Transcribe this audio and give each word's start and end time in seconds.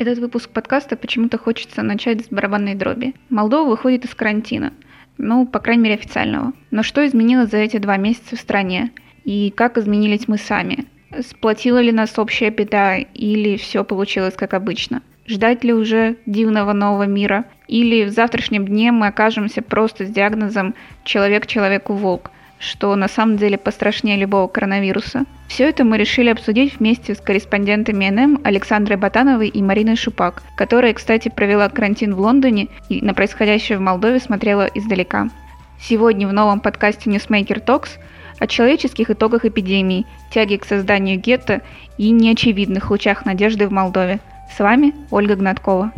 Этот 0.00 0.18
выпуск 0.18 0.48
подкаста 0.48 0.96
почему-то 0.96 1.36
хочется 1.36 1.82
начать 1.82 2.24
с 2.24 2.28
барабанной 2.30 2.74
дроби. 2.74 3.12
Молдова 3.28 3.68
выходит 3.68 4.06
из 4.06 4.14
карантина. 4.14 4.72
Ну, 5.18 5.44
по 5.44 5.58
крайней 5.58 5.82
мере, 5.82 5.96
официального. 5.96 6.54
Но 6.70 6.82
что 6.82 7.06
изменилось 7.06 7.50
за 7.50 7.58
эти 7.58 7.76
два 7.76 7.98
месяца 7.98 8.34
в 8.34 8.40
стране? 8.40 8.92
И 9.24 9.52
как 9.54 9.76
изменились 9.76 10.26
мы 10.26 10.38
сами? 10.38 10.86
Сплотила 11.20 11.82
ли 11.82 11.92
нас 11.92 12.18
общая 12.18 12.48
беда 12.48 12.96
или 12.96 13.58
все 13.58 13.84
получилось 13.84 14.32
как 14.38 14.54
обычно? 14.54 15.02
Ждать 15.26 15.64
ли 15.64 15.74
уже 15.74 16.16
дивного 16.24 16.72
нового 16.72 17.02
мира? 17.02 17.44
Или 17.68 18.04
в 18.04 18.08
завтрашнем 18.08 18.64
дне 18.64 18.92
мы 18.92 19.08
окажемся 19.08 19.60
просто 19.60 20.06
с 20.06 20.08
диагнозом 20.08 20.74
«человек 21.04 21.46
человеку 21.46 21.92
волк», 21.92 22.30
что 22.60 22.94
на 22.94 23.08
самом 23.08 23.38
деле 23.38 23.58
пострашнее 23.58 24.16
любого 24.16 24.46
коронавируса? 24.46 25.24
Все 25.48 25.68
это 25.68 25.82
мы 25.82 25.96
решили 25.96 26.28
обсудить 26.28 26.78
вместе 26.78 27.14
с 27.14 27.20
корреспондентами 27.20 28.08
НМ 28.08 28.40
Александрой 28.44 28.98
Батановой 28.98 29.48
и 29.48 29.62
Мариной 29.62 29.96
Шупак, 29.96 30.42
которая, 30.56 30.92
кстати, 30.92 31.28
провела 31.28 31.68
карантин 31.70 32.14
в 32.14 32.20
Лондоне 32.20 32.68
и 32.88 33.02
на 33.02 33.14
происходящее 33.14 33.78
в 33.78 33.80
Молдове 33.80 34.20
смотрела 34.20 34.68
издалека. 34.74 35.30
Сегодня 35.80 36.28
в 36.28 36.32
новом 36.32 36.60
подкасте 36.60 37.10
Newsmaker 37.10 37.64
Talks 37.64 37.98
о 38.38 38.46
человеческих 38.46 39.10
итогах 39.10 39.46
эпидемии, 39.46 40.06
тяге 40.30 40.58
к 40.58 40.66
созданию 40.66 41.18
гетто 41.18 41.62
и 41.96 42.10
неочевидных 42.10 42.90
лучах 42.90 43.24
надежды 43.24 43.66
в 43.66 43.72
Молдове. 43.72 44.20
С 44.54 44.58
вами 44.58 44.94
Ольга 45.10 45.36
Гнаткова. 45.36 45.92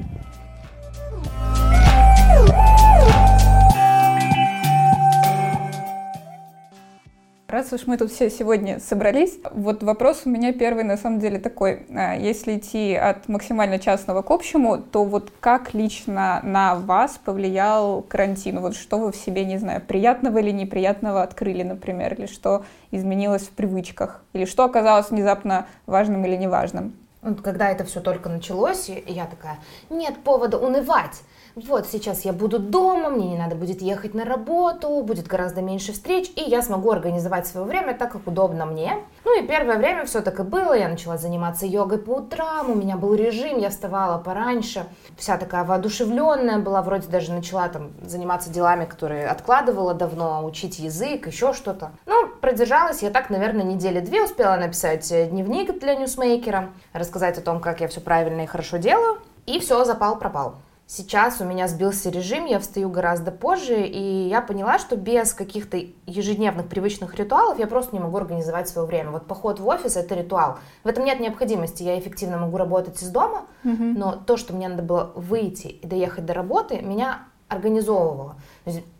Раз 7.53 7.71
уж 7.71 7.87
мы 7.87 7.99
тут 7.99 8.11
все 8.11 8.31
сегодня 8.31 8.81
собрались, 8.81 9.39
вот 9.53 9.83
вопрос 9.83 10.23
у 10.25 10.31
меня 10.31 10.55
первый 10.55 10.85
на 10.85 10.97
самом 10.97 11.21
деле 11.21 11.39
такой. 11.39 11.85
А, 11.95 12.17
если 12.17 12.57
идти 12.57 12.95
от 12.95 13.29
максимально 13.29 13.79
частного 13.79 14.23
к 14.23 14.31
общему, 14.31 14.79
то 14.79 15.05
вот 15.05 15.31
как 15.39 15.75
лично 15.75 16.41
на 16.45 16.77
вас 16.77 17.21
повлиял 17.23 18.01
карантин? 18.01 18.61
Вот 18.61 18.75
что 18.75 18.97
вы 18.97 19.13
в 19.13 19.17
себе, 19.17 19.45
не 19.45 19.59
знаю, 19.59 19.83
приятного 19.83 20.39
или 20.39 20.51
неприятного 20.51 21.23
открыли, 21.23 21.63
например, 21.63 22.15
или 22.15 22.25
что 22.25 22.65
изменилось 22.91 23.43
в 23.43 23.51
привычках, 23.51 24.23
или 24.33 24.47
что 24.47 24.65
оказалось 24.65 25.11
внезапно 25.11 25.67
важным 25.85 26.25
или 26.25 26.37
неважным? 26.37 26.95
Вот 27.21 27.43
когда 27.43 27.69
это 27.69 27.85
все 27.85 28.01
только 28.01 28.31
началось, 28.31 28.89
я 28.89 29.27
такая, 29.27 29.59
нет 29.91 30.15
повода 30.25 30.57
унывать 30.57 31.21
вот 31.55 31.87
сейчас 31.87 32.25
я 32.25 32.33
буду 32.33 32.59
дома, 32.59 33.11
мне 33.11 33.29
не 33.29 33.37
надо 33.37 33.55
будет 33.55 33.83
ехать 33.83 34.15
на 34.15 34.25
работу, 34.25 35.03
будет 35.03 35.27
гораздо 35.27 35.61
меньше 35.61 35.93
встреч, 35.93 36.31
и 36.35 36.41
я 36.41 36.63
смогу 36.63 36.91
организовать 36.91 37.47
свое 37.47 37.67
время 37.67 37.95
так, 37.95 38.13
как 38.13 38.27
удобно 38.27 38.65
мне. 38.65 38.97
Ну 39.25 39.39
и 39.39 39.47
первое 39.47 39.77
время 39.77 40.07
все 40.07 40.23
так 40.23 40.41
и 40.41 40.43
было, 40.43 40.73
я 40.73 40.89
начала 40.89 41.19
заниматься 41.19 41.67
йогой 41.67 41.99
по 41.99 42.13
утрам, 42.17 42.71
у 42.71 42.75
меня 42.75 42.97
был 42.97 43.15
режим, 43.15 43.59
я 43.59 43.69
вставала 43.69 44.19
пораньше, 44.19 44.87
вся 45.19 45.37
такая 45.37 45.65
воодушевленная 45.65 46.59
была, 46.59 46.81
вроде 46.81 47.09
даже 47.09 47.33
начала 47.33 47.69
там 47.69 47.93
заниматься 48.03 48.49
делами, 48.51 48.87
которые 48.87 49.29
откладывала 49.29 49.93
давно, 49.93 50.45
учить 50.45 50.79
язык, 50.79 51.27
еще 51.27 51.53
что-то. 51.53 51.93
Ну, 52.07 52.29
продержалась 52.41 53.03
я 53.03 53.11
так, 53.11 53.29
наверное, 53.29 53.65
недели 53.65 54.01
две, 54.01 54.23
успела 54.23 54.57
написать 54.57 55.07
дневник 55.31 55.79
для 55.79 55.97
ньюсмейкера, 55.97 56.71
рассказать 56.95 57.37
о 57.37 57.43
том, 57.43 57.61
как 57.61 57.81
я 57.81 57.89
все 57.89 58.01
правильно 58.01 58.43
и 58.43 58.47
хорошо 58.47 58.79
делаю, 58.79 59.19
и 59.45 59.61
все, 59.61 59.85
запал-пропал. 59.85 60.55
Сейчас 60.95 61.41
у 61.41 61.45
меня 61.45 61.69
сбился 61.69 62.11
режим, 62.11 62.45
я 62.45 62.59
встаю 62.59 62.91
гораздо 62.91 63.31
позже, 63.31 63.87
и 63.87 64.29
я 64.29 64.43
поняла, 64.43 64.79
что 64.79 64.95
без 64.95 65.33
каких-то 65.33 65.79
ежедневных 66.05 66.69
привычных 66.69 67.15
ритуалов 67.15 67.59
я 67.59 67.67
просто 67.67 67.97
не 67.97 68.03
могу 68.03 68.19
организовать 68.19 68.69
свое 68.69 68.87
время. 68.87 69.11
Вот 69.11 69.27
поход 69.27 69.59
в 69.59 69.67
офис— 69.67 69.97
это 69.97 70.15
ритуал. 70.15 70.59
В 70.85 70.89
этом 70.89 71.07
нет 71.07 71.19
необходимости, 71.19 71.83
я 71.83 71.99
эффективно 71.99 72.37
могу 72.37 72.59
работать 72.59 73.03
из 73.03 73.09
дома, 73.09 73.47
mm-hmm. 73.65 73.95
но 73.97 74.17
то, 74.17 74.37
что 74.37 74.53
мне 74.53 74.69
надо 74.69 74.83
было 74.83 75.13
выйти 75.15 75.69
и 75.69 75.87
доехать 75.87 76.27
до 76.27 76.35
работы, 76.35 76.83
меня 76.83 77.23
организовывало. 77.49 78.37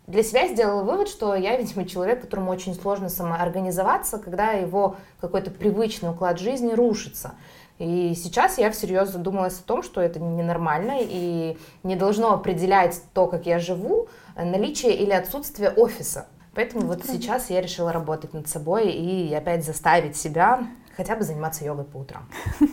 Для 0.07 0.23
себя 0.23 0.47
сделала 0.47 0.83
вывод, 0.83 1.07
что 1.07 1.35
я, 1.35 1.55
видимо, 1.57 1.85
человек, 1.85 2.21
которому 2.21 2.51
очень 2.51 2.73
сложно 2.73 3.09
самоорганизоваться, 3.09 4.17
когда 4.17 4.51
его 4.51 4.95
какой-то 5.21 5.51
привычный 5.51 6.09
уклад 6.09 6.39
жизни 6.39 6.73
рушится. 6.73 7.35
И 7.83 8.15
сейчас 8.15 8.57
я 8.57 8.71
всерьез 8.71 9.09
задумалась 9.09 9.59
о 9.59 9.63
том, 9.63 9.83
что 9.83 9.99
это 9.99 10.17
ненормально 10.17 10.99
и 11.01 11.57
не 11.83 11.97
должно 11.97 12.33
определять 12.33 13.01
то, 13.13 13.27
как 13.27 13.45
я 13.45 13.59
живу, 13.59 14.07
наличие 14.37 14.95
или 14.95 15.11
отсутствие 15.11 15.69
офиса. 15.69 16.27
Поэтому 16.55 16.87
вот 16.87 17.03
сейчас 17.05 17.49
я 17.49 17.59
решила 17.59 17.91
работать 17.91 18.33
над 18.33 18.47
собой 18.47 18.89
и 18.89 19.33
опять 19.33 19.65
заставить 19.65 20.15
себя 20.15 20.65
хотя 20.95 21.15
бы 21.15 21.23
заниматься 21.23 21.65
йогой 21.65 21.85
по 21.85 21.97
утрам. 21.97 22.27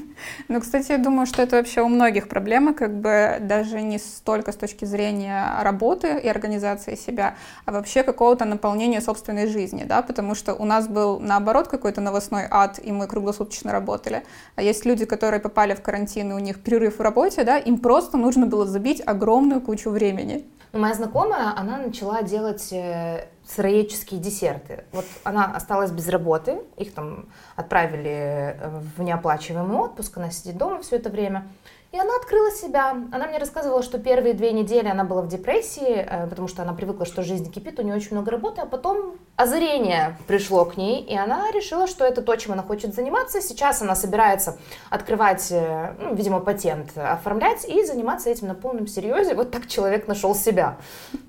Ну, 0.48 0.60
кстати, 0.60 0.92
я 0.92 0.98
думаю, 0.98 1.26
что 1.26 1.42
это 1.42 1.56
вообще 1.56 1.80
у 1.80 1.88
многих 1.88 2.28
проблема, 2.28 2.74
как 2.74 3.00
бы 3.00 3.38
даже 3.40 3.80
не 3.80 3.98
столько 3.98 4.52
с 4.52 4.56
точки 4.56 4.84
зрения 4.84 5.62
работы 5.62 6.18
и 6.18 6.28
организации 6.28 6.94
себя, 6.94 7.36
а 7.64 7.72
вообще 7.72 8.02
какого-то 8.02 8.44
наполнения 8.44 9.00
собственной 9.00 9.46
жизни, 9.46 9.84
да, 9.84 10.02
потому 10.02 10.34
что 10.34 10.54
у 10.54 10.64
нас 10.64 10.88
был, 10.88 11.20
наоборот, 11.20 11.68
какой-то 11.68 12.02
новостной 12.02 12.44
ад, 12.50 12.78
и 12.82 12.92
мы 12.92 13.06
круглосуточно 13.06 13.72
работали. 13.72 14.22
А 14.56 14.62
есть 14.62 14.84
люди, 14.84 15.06
которые 15.06 15.40
попали 15.40 15.74
в 15.74 15.80
карантин, 15.80 16.32
и 16.32 16.34
у 16.34 16.38
них 16.38 16.62
перерыв 16.62 16.98
в 16.98 17.00
работе, 17.00 17.44
да, 17.44 17.56
им 17.56 17.78
просто 17.78 18.18
нужно 18.18 18.46
было 18.46 18.66
забить 18.66 19.02
огромную 19.06 19.62
кучу 19.62 19.88
времени. 19.90 20.44
Ну, 20.72 20.78
моя 20.78 20.94
знакомая, 20.94 21.52
она 21.56 21.78
начала 21.78 22.22
делать 22.22 22.72
э, 22.72 23.26
сыроедческие 23.44 24.20
десерты. 24.20 24.84
Вот 24.92 25.04
она 25.24 25.46
осталась 25.46 25.90
без 25.90 26.08
работы, 26.08 26.60
их 26.76 26.94
там 26.94 27.26
отправили 27.56 28.56
э, 28.56 28.80
в 28.96 29.02
неоплачиваемый 29.02 29.76
отпуск, 29.78 30.16
она 30.18 30.30
сидит 30.30 30.56
дома 30.58 30.80
все 30.82 30.96
это 30.96 31.10
время. 31.10 31.48
И 31.92 31.98
она 31.98 32.14
открыла 32.16 32.52
себя. 32.52 32.90
Она 33.10 33.26
мне 33.26 33.38
рассказывала, 33.38 33.82
что 33.82 33.98
первые 33.98 34.32
две 34.32 34.52
недели 34.52 34.86
она 34.86 35.02
была 35.02 35.22
в 35.22 35.28
депрессии, 35.28 36.06
э, 36.08 36.28
потому 36.28 36.46
что 36.46 36.62
она 36.62 36.72
привыкла, 36.72 37.04
что 37.04 37.22
жизнь 37.22 37.50
кипит, 37.50 37.80
у 37.80 37.82
нее 37.82 37.96
очень 37.96 38.12
много 38.12 38.30
работы, 38.30 38.60
а 38.60 38.66
потом 38.66 39.16
озарение 39.34 40.16
пришло 40.28 40.64
к 40.64 40.76
ней, 40.76 41.02
и 41.02 41.16
она 41.16 41.50
решила, 41.50 41.88
что 41.88 42.04
это 42.04 42.22
то, 42.22 42.36
чем 42.36 42.52
она 42.52 42.62
хочет 42.62 42.94
заниматься. 42.94 43.40
Сейчас 43.40 43.82
она 43.82 43.96
собирается 43.96 44.56
открывать, 44.88 45.48
э, 45.50 45.94
ну, 45.98 46.14
видимо, 46.14 46.38
патент, 46.38 46.96
оформлять 46.96 47.64
и 47.68 47.84
заниматься 47.84 48.30
этим 48.30 48.46
на 48.46 48.54
полном 48.54 48.86
серьезе. 48.86 49.34
Вот 49.34 49.50
так 49.50 49.66
человек 49.66 50.06
нашел 50.06 50.36
себя. 50.36 50.76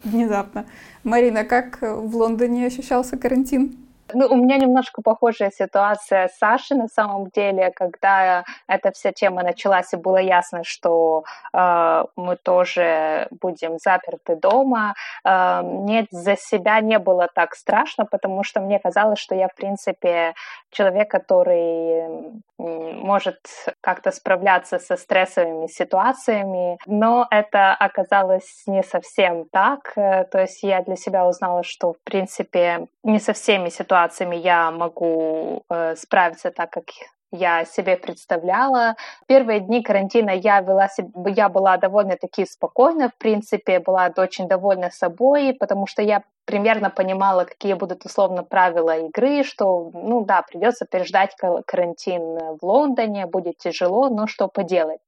Внезапно. 0.04 0.66
Марина, 1.04 1.44
как 1.44 1.80
в 1.82 2.16
Лондоне 2.16 2.68
ощущался 2.68 3.18
карантин? 3.18 3.81
Ну, 4.14 4.28
у 4.28 4.36
меня 4.36 4.58
немножко 4.58 5.02
похожая 5.02 5.52
ситуация 5.52 6.28
с 6.28 6.38
Сашей 6.38 6.78
на 6.78 6.88
самом 6.88 7.30
деле, 7.30 7.72
когда 7.72 8.44
эта 8.68 8.92
вся 8.92 9.12
тема 9.12 9.44
началась, 9.44 9.94
и 9.94 9.98
было 9.98 10.18
ясно, 10.18 10.64
что 10.64 11.24
э, 11.54 12.04
мы 12.16 12.36
тоже 12.38 13.28
будем 13.42 13.78
заперты 13.78 14.36
дома. 14.36 14.94
Э, 15.24 15.62
мне 15.62 16.08
за 16.12 16.36
себя 16.38 16.80
не 16.82 17.00
было 17.00 17.28
так 17.34 17.56
страшно, 17.56 18.06
потому 18.06 18.44
что 18.44 18.60
мне 18.62 18.80
казалось, 18.80 19.20
что 19.20 19.36
я, 19.36 19.48
в 19.48 19.56
принципе, 19.56 20.34
человек, 20.72 21.10
который 21.10 22.42
может 22.58 23.40
как-то 23.82 24.12
справляться 24.12 24.78
со 24.80 24.96
стрессовыми 24.96 25.68
ситуациями, 25.68 26.78
но 26.86 27.28
это 27.32 27.74
оказалось 27.74 28.64
не 28.68 28.84
совсем 28.84 29.46
так. 29.52 29.94
Э, 29.96 30.26
то 30.26 30.40
есть 30.40 30.64
я 30.64 30.82
для 30.82 30.96
себя 30.96 31.28
узнала, 31.28 31.64
что, 31.64 31.94
в 31.94 32.04
принципе, 32.04 32.88
не 33.04 33.20
со 33.20 33.34
всеми 33.34 33.70
ситуациями 33.70 34.01
я 34.36 34.72
могу 34.72 35.64
э, 35.70 35.96
справиться 35.96 36.52
так, 36.52 36.72
как 36.72 36.86
я 37.32 37.66
себе 37.66 37.96
представляла. 37.96 38.96
Первые 39.28 39.62
дни 39.62 39.82
карантина 39.82 40.32
я 40.32 40.62
вела 40.62 40.90
я 41.28 41.50
была 41.50 41.78
довольно-таки 41.78 42.46
спокойна, 42.46 43.10
в 43.10 43.16
принципе, 43.16 43.80
была 43.80 44.12
очень 44.18 44.48
довольна 44.48 44.92
собой, 44.92 45.54
потому 45.54 45.88
что 45.88 46.02
я 46.02 46.24
примерно 46.46 46.90
понимала, 46.90 47.46
какие 47.46 47.74
будут 47.74 48.06
условно 48.06 48.44
правила 48.44 48.97
игры, 48.97 49.44
что, 49.44 49.91
ну 49.94 50.25
да, 50.25 50.41
придется 50.41 50.85
переждать 50.85 51.35
карантин 51.66 52.57
в 52.59 52.59
Лондоне, 52.62 53.26
будет 53.26 53.58
тяжело, 53.58 54.09
но 54.09 54.28
что 54.28 54.47
поделать. 54.47 54.99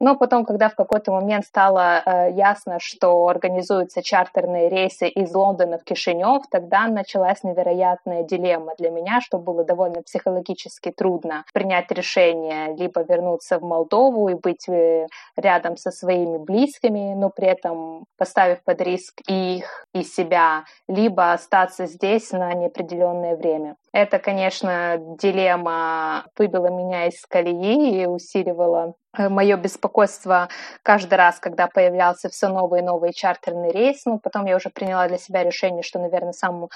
Но 0.00 0.16
потом, 0.16 0.44
когда 0.44 0.68
в 0.68 0.74
какой-то 0.74 1.12
момент 1.12 1.44
стало 1.44 2.02
э, 2.04 2.32
ясно, 2.32 2.78
что 2.80 3.28
организуются 3.28 4.02
чартерные 4.02 4.68
рейсы 4.68 5.08
из 5.08 5.34
Лондона 5.34 5.78
в 5.78 5.84
Кишинев, 5.84 6.44
тогда 6.50 6.86
началась 6.86 7.42
невероятная 7.42 8.22
дилемма 8.22 8.74
для 8.78 8.90
меня, 8.90 9.20
что 9.20 9.38
было 9.38 9.64
довольно 9.64 10.02
психологически 10.02 10.90
трудно 10.90 11.44
принять 11.52 11.90
решение 11.90 12.74
либо 12.76 13.02
вернуться 13.02 13.58
в 13.58 13.62
Молдову 13.62 14.28
и 14.28 14.34
быть 14.34 14.68
э, 14.68 15.06
рядом 15.36 15.76
со 15.76 15.90
своими 15.90 16.38
близкими, 16.38 17.14
но 17.14 17.30
при 17.30 17.48
этом 17.48 18.04
поставив 18.16 18.62
под 18.64 18.80
риск 18.80 19.20
их 19.26 19.86
и 19.92 20.02
себя, 20.02 20.64
либо 20.88 21.32
остаться 21.32 21.86
здесь 21.86 22.30
на 22.30 22.52
неопределенное 22.54 23.36
время. 23.36 23.76
Это, 23.92 24.18
конечно, 24.18 24.96
дилемма 24.98 26.26
выбила 26.36 26.68
меня 26.68 27.06
из 27.06 27.24
колеи 27.26 28.02
и 28.02 28.06
усиливала 28.06 28.94
э, 29.16 29.28
мое 29.28 29.56
беспокойство 29.56 30.48
каждый 30.82 31.14
раз, 31.14 31.40
когда 31.40 31.66
появлялся 31.66 32.28
все 32.28 32.48
новый 32.48 32.80
и 32.80 32.84
новый 32.84 33.12
чартерный 33.12 33.70
рейс. 33.70 34.04
Ну, 34.04 34.18
потом 34.18 34.44
я 34.46 34.56
уже 34.56 34.70
приняла 34.70 35.08
для 35.08 35.18
себя 35.18 35.42
решение, 35.42 35.82
что, 35.82 35.98
наверное, 35.98 36.32
самым 36.32 36.68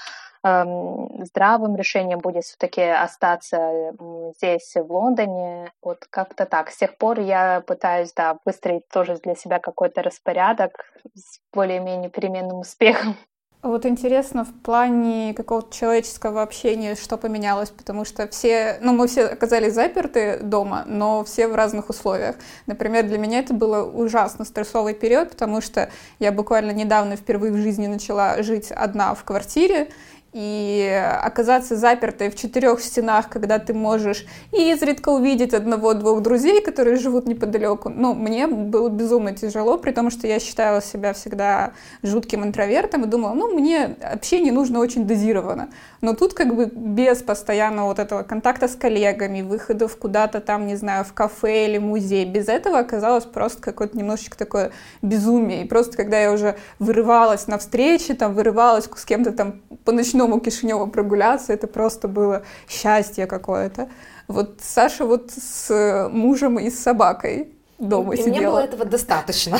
эм, 0.43 1.23
здравым 1.25 1.75
решением 1.77 2.19
будет 2.19 2.43
все-таки 2.43 2.81
остаться 2.81 3.93
здесь, 4.35 4.73
в 4.75 4.91
Лондоне. 4.91 5.71
Вот 5.81 6.05
как-то 6.09 6.45
так. 6.45 6.71
С 6.71 6.77
тех 6.77 6.97
пор 6.97 7.19
я 7.19 7.61
пытаюсь, 7.61 8.11
да, 8.13 8.37
выстроить 8.43 8.89
тоже 8.89 9.15
для 9.17 9.35
себя 9.35 9.59
какой-то 9.59 10.01
распорядок 10.01 10.91
с 11.13 11.39
более-менее 11.53 12.09
переменным 12.09 12.59
успехом. 12.59 13.15
Вот 13.63 13.85
интересно 13.85 14.43
в 14.43 14.51
плане 14.63 15.35
какого-то 15.35 15.71
человеческого 15.71 16.41
общения, 16.41 16.95
что 16.95 17.15
поменялось, 17.15 17.69
потому 17.69 18.05
что 18.05 18.27
все, 18.27 18.79
ну, 18.81 18.91
мы 18.91 19.07
все 19.07 19.25
оказались 19.25 19.75
заперты 19.75 20.39
дома, 20.41 20.83
но 20.87 21.23
все 21.23 21.47
в 21.47 21.53
разных 21.53 21.89
условиях. 21.89 22.37
Например, 22.65 23.05
для 23.05 23.19
меня 23.19 23.37
это 23.37 23.53
было 23.53 23.83
ужасно 23.83 24.45
стрессовый 24.45 24.95
период, 24.95 25.29
потому 25.29 25.61
что 25.61 25.91
я 26.17 26.31
буквально 26.31 26.71
недавно 26.71 27.15
впервые 27.15 27.53
в 27.53 27.57
жизни 27.57 27.85
начала 27.85 28.41
жить 28.41 28.71
одна 28.71 29.13
в 29.13 29.23
квартире, 29.23 29.89
и 30.33 30.89
оказаться 31.21 31.75
запертой 31.75 32.29
в 32.29 32.35
четырех 32.35 32.79
стенах, 32.81 33.29
когда 33.29 33.59
ты 33.59 33.73
можешь 33.73 34.25
и 34.53 34.71
изредка 34.71 35.09
увидеть 35.09 35.53
одного-двух 35.53 36.21
друзей, 36.21 36.61
которые 36.61 36.95
живут 36.95 37.25
неподалеку, 37.27 37.89
ну, 37.89 38.13
мне 38.13 38.47
было 38.47 38.89
безумно 38.89 39.35
тяжело, 39.35 39.77
при 39.77 39.91
том, 39.91 40.09
что 40.09 40.27
я 40.27 40.39
считала 40.39 40.81
себя 40.81 41.13
всегда 41.13 41.73
жутким 42.01 42.43
интровертом 42.43 43.03
и 43.03 43.07
думала, 43.07 43.33
ну, 43.33 43.53
мне 43.53 43.95
общение 44.01 44.53
нужно 44.53 44.79
очень 44.79 45.05
дозированно. 45.05 45.69
Но 46.01 46.15
тут 46.15 46.33
как 46.33 46.55
бы 46.55 46.65
без 46.65 47.21
постоянного 47.21 47.87
вот 47.87 47.99
этого 47.99 48.23
контакта 48.23 48.67
с 48.67 48.75
коллегами, 48.75 49.43
выходов 49.43 49.95
куда-то 49.97 50.41
там, 50.41 50.65
не 50.65 50.75
знаю, 50.75 51.05
в 51.05 51.13
кафе 51.13 51.67
или 51.67 51.77
музей, 51.77 52.25
без 52.25 52.47
этого 52.47 52.79
оказалось 52.79 53.25
просто 53.25 53.61
какое-то 53.61 53.97
немножечко 53.97 54.35
такое 54.35 54.71
безумие. 55.03 55.63
И 55.63 55.67
просто 55.67 55.95
когда 55.95 56.19
я 56.19 56.31
уже 56.31 56.57
вырывалась 56.79 57.47
на 57.47 57.59
встречи, 57.59 58.15
там, 58.15 58.33
вырывалась 58.33 58.89
с 58.93 59.05
кем-то 59.05 59.31
там 59.31 59.61
по 59.85 59.91
ночному 59.91 60.39
Кишиневу 60.39 60.87
прогуляться, 60.87 61.53
это 61.53 61.67
просто 61.67 62.07
было 62.07 62.43
счастье 62.67 63.27
какое-то. 63.27 63.87
Вот 64.27 64.59
Саша 64.61 65.05
вот 65.05 65.31
с 65.31 66.09
мужем 66.11 66.57
и 66.57 66.71
с 66.71 66.79
собакой 66.79 67.53
дома 67.81 68.13
и 68.13 68.17
сидела. 68.17 68.35
мне 68.35 68.47
было 68.47 68.59
этого 68.59 68.85
достаточно. 68.85 69.57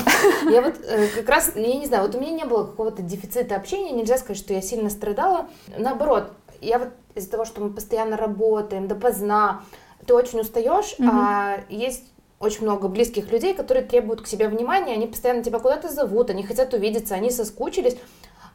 Я 0.49 0.61
вот 0.61 0.75
э, 0.85 1.07
как 1.15 1.27
раз, 1.27 1.51
я 1.55 1.75
не 1.75 1.85
знаю, 1.85 2.05
вот 2.05 2.15
у 2.15 2.19
меня 2.19 2.31
не 2.31 2.45
было 2.45 2.65
какого-то 2.65 3.01
дефицита 3.01 3.55
общения, 3.55 3.91
нельзя 3.91 4.17
сказать, 4.17 4.37
что 4.37 4.53
я 4.53 4.61
сильно 4.61 4.89
страдала. 4.89 5.47
Наоборот, 5.77 6.31
я 6.61 6.79
вот 6.79 6.89
из-за 7.15 7.29
того, 7.29 7.45
что 7.45 7.61
мы 7.61 7.71
постоянно 7.71 8.17
работаем 8.17 8.87
допоздна, 8.87 9.63
ты 10.05 10.13
очень 10.13 10.39
устаешь, 10.39 10.95
угу. 10.97 11.09
а 11.11 11.59
есть 11.69 12.03
очень 12.39 12.63
много 12.63 12.87
близких 12.87 13.31
людей, 13.31 13.53
которые 13.53 13.85
требуют 13.85 14.21
к 14.21 14.27
себе 14.27 14.47
внимания, 14.47 14.93
они 14.93 15.07
постоянно 15.07 15.43
тебя 15.43 15.59
куда-то 15.59 15.89
зовут, 15.89 16.29
они 16.29 16.43
хотят 16.43 16.73
увидеться, 16.73 17.15
они 17.15 17.29
соскучились, 17.29 17.97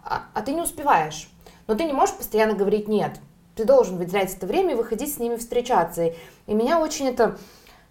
а, 0.05 0.25
а 0.35 0.43
ты 0.43 0.53
не 0.53 0.61
успеваешь. 0.61 1.31
Но 1.67 1.75
ты 1.75 1.85
не 1.85 1.93
можешь 1.93 2.15
постоянно 2.15 2.55
говорить 2.55 2.89
«нет». 2.89 3.13
Ты 3.57 3.65
должен 3.65 3.97
выделять 3.97 4.35
это 4.35 4.47
время 4.47 4.73
и 4.73 4.77
выходить 4.77 5.15
с 5.15 5.19
ними 5.19 5.37
встречаться. 5.37 6.05
И, 6.05 6.13
и 6.47 6.53
меня 6.53 6.79
очень 6.79 7.09
это 7.09 7.39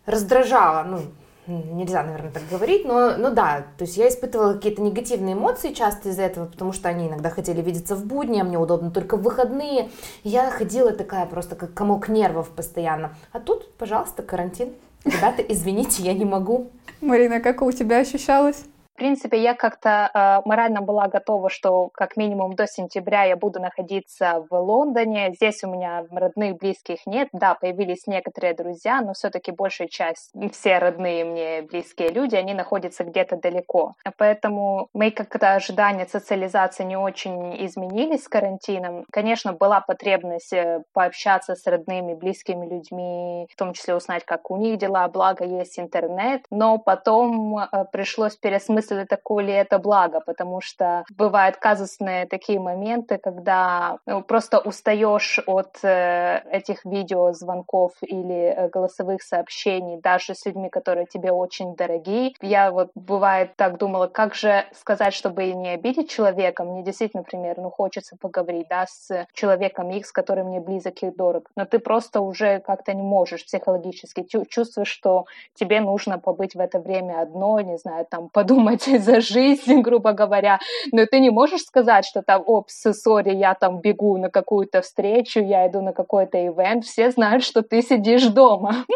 раздражало. 0.06 0.84
Ну, 0.84 1.02
нельзя, 1.48 2.04
наверное, 2.04 2.32
так 2.32 2.44
говорить, 2.50 2.86
но, 2.86 3.18
но 3.18 3.30
да, 3.30 3.66
то 3.78 3.84
есть 3.84 3.98
я 3.98 4.08
испытывала 4.08 4.54
какие-то 4.54 4.82
негативные 4.82 5.34
эмоции 5.34 5.74
часто 5.74 6.10
из-за 6.10 6.24
этого, 6.24 6.46
потому 6.46 6.74
что 6.74 6.90
они 6.90 7.08
иногда 7.08 7.30
хотели 7.30 7.62
видеться 7.62 7.96
в 7.96 8.06
будни, 8.06 8.40
а 8.40 8.44
мне 8.44 8.58
удобно 8.58 8.92
только 8.92 9.18
в 9.18 9.22
выходные. 9.22 9.90
Я 10.24 10.50
ходила 10.52 10.92
такая 10.92 11.26
просто 11.26 11.56
как 11.56 11.74
комок 11.74 12.10
нервов 12.10 12.50
постоянно. 12.50 13.16
А 13.32 13.40
тут, 13.40 13.74
пожалуйста, 13.76 14.24
карантин. 14.24 14.70
Ребята, 15.04 15.42
извините, 15.42 16.04
я 16.04 16.14
не 16.14 16.26
могу. 16.26 16.72
Марина, 17.02 17.40
как 17.40 17.62
у 17.62 17.72
тебя 17.72 18.00
ощущалось? 18.00 18.66
В 18.96 18.98
принципе, 18.98 19.44
я 19.44 19.56
как-то 19.56 20.10
э, 20.14 20.48
морально 20.48 20.82
была 20.82 21.10
готова, 21.10 21.50
что 21.50 21.90
как 21.94 22.16
минимум 22.16 22.56
до 22.56 22.66
сентября 22.66 23.26
я 23.26 23.36
буду 23.36 23.60
находиться 23.60 24.46
в 24.50 24.56
Лондоне. 24.58 25.34
Здесь 25.34 25.66
у 25.66 25.70
меня 25.70 26.06
родных, 26.10 26.56
близких 26.56 27.06
нет. 27.06 27.28
Да, 27.34 27.56
появились 27.56 28.08
некоторые 28.08 28.54
друзья, 28.54 29.02
но 29.02 29.12
все-таки 29.12 29.52
большая 29.52 29.90
часть, 29.90 30.32
все 30.54 30.78
родные 30.78 31.26
мне 31.26 31.62
близкие 31.64 32.08
люди, 32.08 32.36
они 32.36 32.54
находятся 32.54 33.04
где-то 33.04 33.36
далеко. 33.36 33.96
Поэтому 34.18 34.88
мои 34.94 35.12
как-то 35.12 35.56
ожидания 35.56 36.06
социализации 36.06 36.86
не 36.86 36.96
очень 36.96 37.66
изменились 37.66 38.24
с 38.24 38.30
карантином. 38.30 39.04
Конечно, 39.12 39.52
была 39.52 39.82
потребность 39.82 40.54
э, 40.54 40.84
пообщаться 40.94 41.56
с 41.56 41.68
родными, 41.68 42.14
близкими 42.14 42.66
людьми, 42.66 43.46
в 43.52 43.58
том 43.58 43.74
числе 43.74 43.94
узнать, 43.94 44.24
как 44.24 44.50
у 44.50 44.56
них 44.56 44.78
дела, 44.78 45.06
благо 45.10 45.44
есть 45.44 45.78
интернет. 45.78 46.44
Но 46.50 46.78
потом 46.78 47.60
э, 47.60 47.68
пришлось 47.92 48.38
переосмыслить 48.38 48.85
смысле 48.86 49.06
такое 49.06 49.46
ли 49.46 49.54
это 49.54 49.80
благо, 49.80 50.20
потому 50.20 50.62
что 50.62 51.04
бывают 51.18 51.58
казусные 51.58 52.26
такие 52.26 52.60
моменты, 52.60 53.18
когда 53.18 53.98
ну, 54.06 54.22
просто 54.22 54.60
устаешь 54.60 55.40
от 55.46 55.84
э, 55.84 56.42
этих 56.52 56.86
видеозвонков 56.86 57.92
или 58.02 58.36
э, 58.36 58.70
голосовых 58.70 59.22
сообщений, 59.22 60.00
даже 60.02 60.36
с 60.36 60.46
людьми, 60.46 60.70
которые 60.70 61.06
тебе 61.06 61.32
очень 61.32 61.76
дорогие. 61.76 62.34
Я 62.42 62.72
вот 62.72 62.92
бывает 62.96 63.56
так 63.56 63.78
думала, 63.78 64.08
как 64.08 64.36
же 64.36 64.66
сказать, 64.74 65.14
чтобы 65.14 65.52
не 65.54 65.70
обидеть 65.70 66.10
человека. 66.10 66.64
Мне 66.64 66.84
действительно, 66.84 67.24
например, 67.24 67.58
ну 67.58 67.70
хочется 67.70 68.16
поговорить, 68.18 68.68
да, 68.70 68.86
с 68.88 69.28
человеком 69.34 69.90
X, 69.90 70.12
который 70.12 70.44
мне 70.44 70.60
близок 70.60 71.04
и 71.04 71.12
дорог. 71.12 71.50
Но 71.56 71.66
ты 71.66 71.80
просто 71.80 72.22
уже 72.22 72.60
как-то 72.60 72.94
не 72.94 73.04
можешь 73.04 73.46
психологически. 73.46 74.26
Чувствуешь, 74.50 74.90
что 74.90 75.26
тебе 75.54 75.82
нужно 75.82 76.20
побыть 76.20 76.56
в 76.56 76.60
это 76.60 76.80
время 76.80 77.22
одной, 77.22 77.64
не 77.64 77.78
знаю, 77.78 78.06
там 78.10 78.30
подумать 78.34 78.75
думать 78.76 79.04
за 79.04 79.22
жизнь, 79.22 79.82
грубо 79.82 80.12
говоря, 80.12 80.60
но 80.92 81.06
ты 81.06 81.20
не 81.20 81.30
можешь 81.30 81.62
сказать, 81.62 82.06
что 82.06 82.22
там, 82.22 82.44
опс, 82.46 82.84
сори, 82.94 83.34
я 83.36 83.54
там 83.54 83.80
бегу 83.80 84.18
на 84.18 84.30
какую-то 84.30 84.82
встречу, 84.82 85.40
я 85.40 85.68
иду 85.68 85.82
на 85.82 85.94
какой-то 85.94 86.38
ивент, 86.38 86.86
все 86.86 87.12
знают, 87.12 87.44
что 87.44 87.62
ты 87.62 87.82
сидишь 87.82 88.26
дома. 88.28 88.86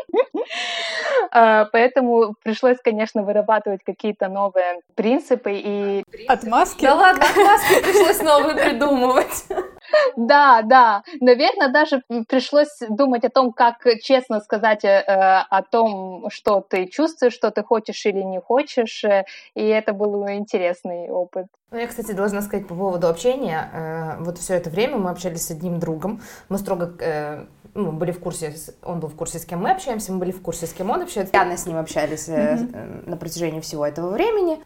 А, 1.31 1.65
поэтому 1.65 2.33
пришлось, 2.43 2.77
конечно, 2.83 3.21
вырабатывать 3.21 3.81
какие-то 3.85 4.29
новые 4.29 4.79
принципы 4.95 5.51
и... 5.53 6.03
Отмазки? 6.27 6.81
Да 6.81 6.95
ладно, 6.95 7.23
отмазки 7.23 7.83
пришлось 7.83 8.21
новые 8.23 8.55
придумывать. 8.55 9.45
Да, 10.15 10.61
да. 10.63 11.03
Наверное, 11.21 11.69
даже 11.69 12.03
пришлось 12.27 12.79
думать 12.89 13.23
о 13.23 13.29
том, 13.29 13.51
как 13.53 13.85
честно 14.01 14.39
сказать 14.39 14.83
э, 14.83 14.99
о 15.07 15.61
том, 15.63 16.29
что 16.29 16.61
ты 16.61 16.87
чувствуешь, 16.87 17.33
что 17.33 17.51
ты 17.51 17.63
хочешь 17.63 18.05
или 18.05 18.21
не 18.21 18.39
хочешь. 18.39 19.03
Э, 19.03 19.25
и 19.55 19.65
это 19.65 19.93
был 19.93 20.27
интересный 20.29 21.09
опыт. 21.09 21.47
Ну, 21.71 21.77
я, 21.77 21.87
кстати, 21.87 22.11
должна 22.13 22.41
сказать 22.41 22.67
по 22.67 22.75
поводу 22.75 23.07
общения. 23.07 23.69
Э, 23.73 24.23
вот 24.23 24.37
все 24.37 24.55
это 24.55 24.69
время 24.69 24.97
мы 24.97 25.11
общались 25.11 25.45
с 25.45 25.51
одним 25.51 25.79
другом. 25.79 26.21
Мы 26.49 26.57
строго 26.57 26.93
э, 26.99 27.45
ну, 27.75 27.91
были 27.91 28.11
в 28.11 28.19
курсе, 28.19 28.55
он 28.83 28.99
был 28.99 29.09
в 29.09 29.15
курсе, 29.15 29.37
с 29.37 29.45
кем 29.45 29.61
мы 29.61 29.71
общаемся, 29.71 30.11
мы 30.11 30.19
были 30.19 30.31
в 30.31 30.41
курсе, 30.41 30.65
с 30.65 30.73
кем 30.73 30.89
он 30.89 31.01
общается. 31.01 31.35
Явно 31.35 31.57
с 31.57 31.65
ним 31.65 31.77
общались 31.77 32.27
mm-hmm. 32.27 33.09
на 33.09 33.17
протяжении 33.17 33.59
всего 33.59 33.85
этого 33.85 34.09
времени. 34.09 34.59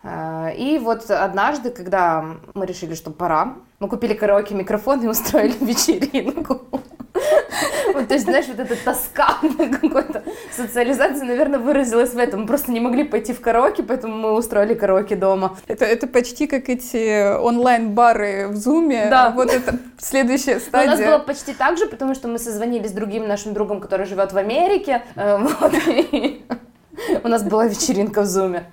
И 0.58 0.80
вот 0.80 1.12
однажды, 1.12 1.70
когда 1.70 2.26
мы 2.54 2.66
решили, 2.66 2.96
что 2.96 3.12
пора, 3.12 3.56
мы 3.84 3.90
купили 3.90 4.14
караоке-микрофон 4.14 5.02
и 5.04 5.08
устроили 5.08 5.56
вечеринку. 5.60 6.62
Вот, 7.94 8.08
то 8.08 8.14
есть, 8.16 8.26
знаешь, 8.26 8.46
вот 8.48 8.60
эта 8.60 8.76
тоска 8.76 9.38
какой-то 9.82 10.24
социализация, 10.52 11.26
наверное, 11.26 11.60
выразилась 11.60 12.14
в 12.14 12.18
этом. 12.18 12.42
Мы 12.42 12.48
просто 12.48 12.72
не 12.72 12.80
могли 12.80 13.04
пойти 13.04 13.34
в 13.34 13.42
караоке, 13.42 13.84
поэтому 13.84 14.16
мы 14.16 14.32
устроили 14.32 14.74
караоке 14.74 15.16
дома. 15.16 15.58
Это, 15.68 15.86
это 15.86 16.08
почти 16.08 16.48
как 16.48 16.70
эти 16.70 17.38
онлайн-бары 17.38 18.48
в 18.48 18.56
Зуме. 18.56 19.08
Да. 19.10 19.32
Вот 19.32 19.54
это 19.54 19.78
следующая 20.00 20.60
стадия. 20.60 20.90
Но 20.90 20.96
у 20.96 20.98
нас 20.98 21.06
было 21.06 21.20
почти 21.20 21.54
так 21.54 21.78
же, 21.78 21.86
потому 21.86 22.16
что 22.16 22.28
мы 22.30 22.40
созвонились 22.40 22.90
с 22.90 22.94
другим 22.94 23.28
нашим 23.28 23.54
другом, 23.54 23.82
который 23.82 24.06
живет 24.06 24.32
в 24.32 24.38
Америке. 24.38 25.04
Э, 25.16 25.38
вот, 25.38 25.74
у 27.24 27.28
нас 27.28 27.44
была 27.44 27.68
вечеринка 27.68 28.22
в 28.22 28.26
Зуме. 28.26 28.64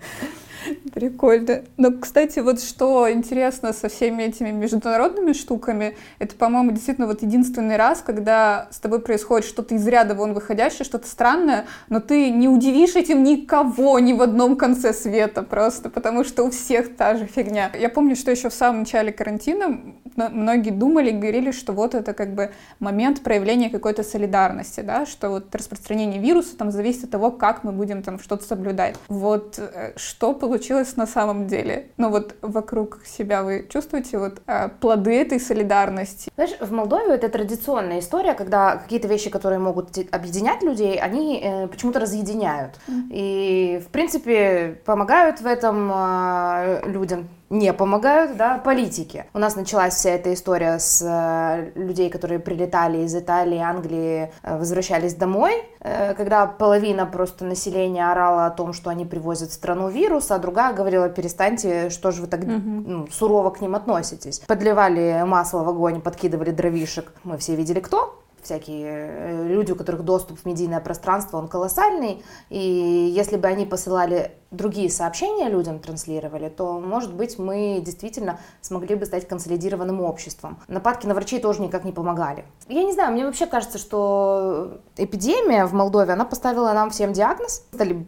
Прикольно. 1.01 1.63
Но, 1.79 1.93
кстати, 1.93 2.41
вот 2.41 2.61
что 2.61 3.11
интересно 3.11 3.73
со 3.73 3.89
всеми 3.89 4.25
этими 4.25 4.51
международными 4.51 5.33
штуками, 5.33 5.97
это, 6.19 6.37
по-моему, 6.37 6.73
действительно 6.73 7.07
вот 7.07 7.23
единственный 7.23 7.77
раз, 7.77 8.03
когда 8.05 8.69
с 8.71 8.79
тобой 8.81 9.01
происходит 9.01 9.47
что-то 9.47 9.75
из 9.75 9.87
ряда 9.87 10.15
вон 10.15 10.35
выходящее, 10.35 10.85
что-то 10.85 11.09
странное, 11.09 11.65
но 11.89 12.01
ты 12.01 12.29
не 12.29 12.49
удивишь 12.49 12.97
этим 12.97 13.23
никого 13.23 13.99
ни 13.99 14.13
в 14.13 14.21
одном 14.21 14.57
конце 14.57 14.93
света 14.93 15.43
просто, 15.43 15.89
потому 15.89 16.23
что 16.23 16.45
у 16.45 16.51
всех 16.51 16.95
та 16.95 17.15
же 17.15 17.25
фигня. 17.25 17.71
Я 17.75 17.89
помню, 17.89 18.15
что 18.15 18.31
еще 18.31 18.51
в 18.51 18.55
самом 18.55 18.81
начале 18.81 19.11
карантина 19.11 19.81
многие 20.17 20.71
думали, 20.71 21.13
говорили, 21.13 21.51
что 21.51 21.73
вот 21.73 21.95
это 21.95 22.13
как 22.13 22.35
бы 22.35 22.51
момент 22.79 23.23
проявления 23.23 23.71
какой-то 23.71 24.03
солидарности, 24.03 24.81
да, 24.81 25.07
что 25.07 25.31
вот 25.31 25.55
распространение 25.55 26.21
вируса 26.21 26.59
там 26.59 26.71
зависит 26.71 27.05
от 27.05 27.11
того, 27.11 27.31
как 27.31 27.65
мы 27.65 27.73
будем 27.73 28.03
там 28.03 28.19
что-то 28.19 28.45
соблюдать. 28.45 28.97
Вот 29.09 29.59
э, 29.59 29.93
что 29.97 30.35
получилось 30.35 30.90
на 30.97 31.07
самом 31.07 31.47
деле? 31.47 31.91
Ну 31.97 32.11
вот 32.11 32.35
вокруг 32.43 33.01
себя 33.05 33.43
вы 33.43 33.67
чувствуете 33.71 34.19
вот 34.19 34.43
э, 34.47 34.69
плоды 34.81 35.15
этой 35.15 35.41
солидарности? 35.41 36.31
Знаешь, 36.35 36.57
в 36.61 36.73
Молдове 36.73 37.15
это 37.15 37.29
традиционная 37.29 38.01
история, 38.01 38.35
когда 38.35 38.77
какие-то 38.77 39.09
вещи, 39.09 39.31
которые 39.31 39.59
могут 39.59 39.97
объединять 40.11 40.63
людей, 40.63 40.99
они 40.99 41.41
э, 41.43 41.69
почему-то 41.69 42.01
разъединяют. 42.01 42.79
Mm-hmm. 42.87 43.09
И, 43.11 43.83
в 43.85 43.89
принципе, 43.89 44.81
помогают 44.85 45.41
в 45.41 45.47
этом 45.47 45.91
э, 45.93 46.83
людям 46.87 47.29
не 47.51 47.73
помогают, 47.73 48.37
да, 48.37 48.59
политики. 48.59 49.27
У 49.35 49.39
нас 49.39 49.57
началась 49.57 49.95
вся 49.95 50.11
эта 50.11 50.33
история 50.33 50.79
с 50.79 51.03
э, 51.03 51.73
людей, 51.75 52.09
которые 52.09 52.39
прилетали 52.39 52.99
из 52.99 53.15
Италии, 53.15 53.59
Англии, 53.59 54.33
э, 54.43 54.57
возвращались 54.57 55.15
домой, 55.15 55.65
э, 55.81 56.15
когда 56.15 56.47
половина 56.47 57.07
просто 57.07 57.45
населения 57.45 58.09
орала 58.09 58.47
о 58.47 58.51
том, 58.51 58.73
что 58.73 58.89
они 58.89 59.05
привозят 59.05 59.51
в 59.51 59.55
страну 59.55 59.89
вирус, 59.89 60.31
а 60.31 60.39
другая 60.39 60.73
говорила, 60.73 61.09
перестаньте, 61.09 61.91
что 61.91 62.13
же 62.13 62.23
вы 62.23 62.29
так 62.29 62.41
угу. 62.43 62.53
ну, 62.53 63.09
сурово 63.11 63.51
к 63.51 63.61
ним 63.61 63.75
относитесь. 63.75 64.39
Подливали 64.47 65.25
масло 65.27 65.65
в 65.65 65.69
огонь, 65.69 66.01
подкидывали 66.01 66.53
дровишек. 66.53 67.13
Мы 67.25 67.37
все 67.37 67.57
видели, 67.57 67.81
кто 67.81 68.17
всякие 68.43 69.45
люди, 69.49 69.73
у 69.73 69.77
которых 69.77 70.03
доступ 70.03 70.39
в 70.39 70.47
медийное 70.47 70.81
пространство, 70.81 71.37
он 71.37 71.47
колоссальный, 71.47 72.25
и 72.49 73.13
если 73.15 73.37
бы 73.37 73.49
они 73.49 73.67
посылали 73.67 74.33
другие 74.51 74.91
сообщения 74.91 75.49
людям, 75.49 75.79
транслировали, 75.79 76.49
то, 76.49 76.81
может 76.81 77.15
быть, 77.15 77.39
мы 77.39 77.81
действительно 77.85 78.39
смогли 78.61 78.97
бы 78.97 79.07
стать 79.07 79.29
консолидированным 79.29 80.01
обществом. 80.01 80.59
Нападки 80.69 81.07
на 81.07 81.15
врачей 81.15 81.41
тоже 81.41 81.63
никак 81.63 81.85
не 81.85 81.93
помогали. 81.93 82.45
Я 82.69 82.83
не 82.83 82.93
знаю, 82.93 83.13
мне 83.13 83.25
вообще 83.25 83.47
кажется, 83.47 83.79
что 83.79 84.81
эпидемия 84.97 85.67
в 85.67 85.73
Молдове, 85.73 86.13
она 86.13 86.25
поставила 86.25 86.73
нам 86.73 86.91
всем 86.91 87.13
диагноз. 87.13 87.65
Стали 87.73 88.07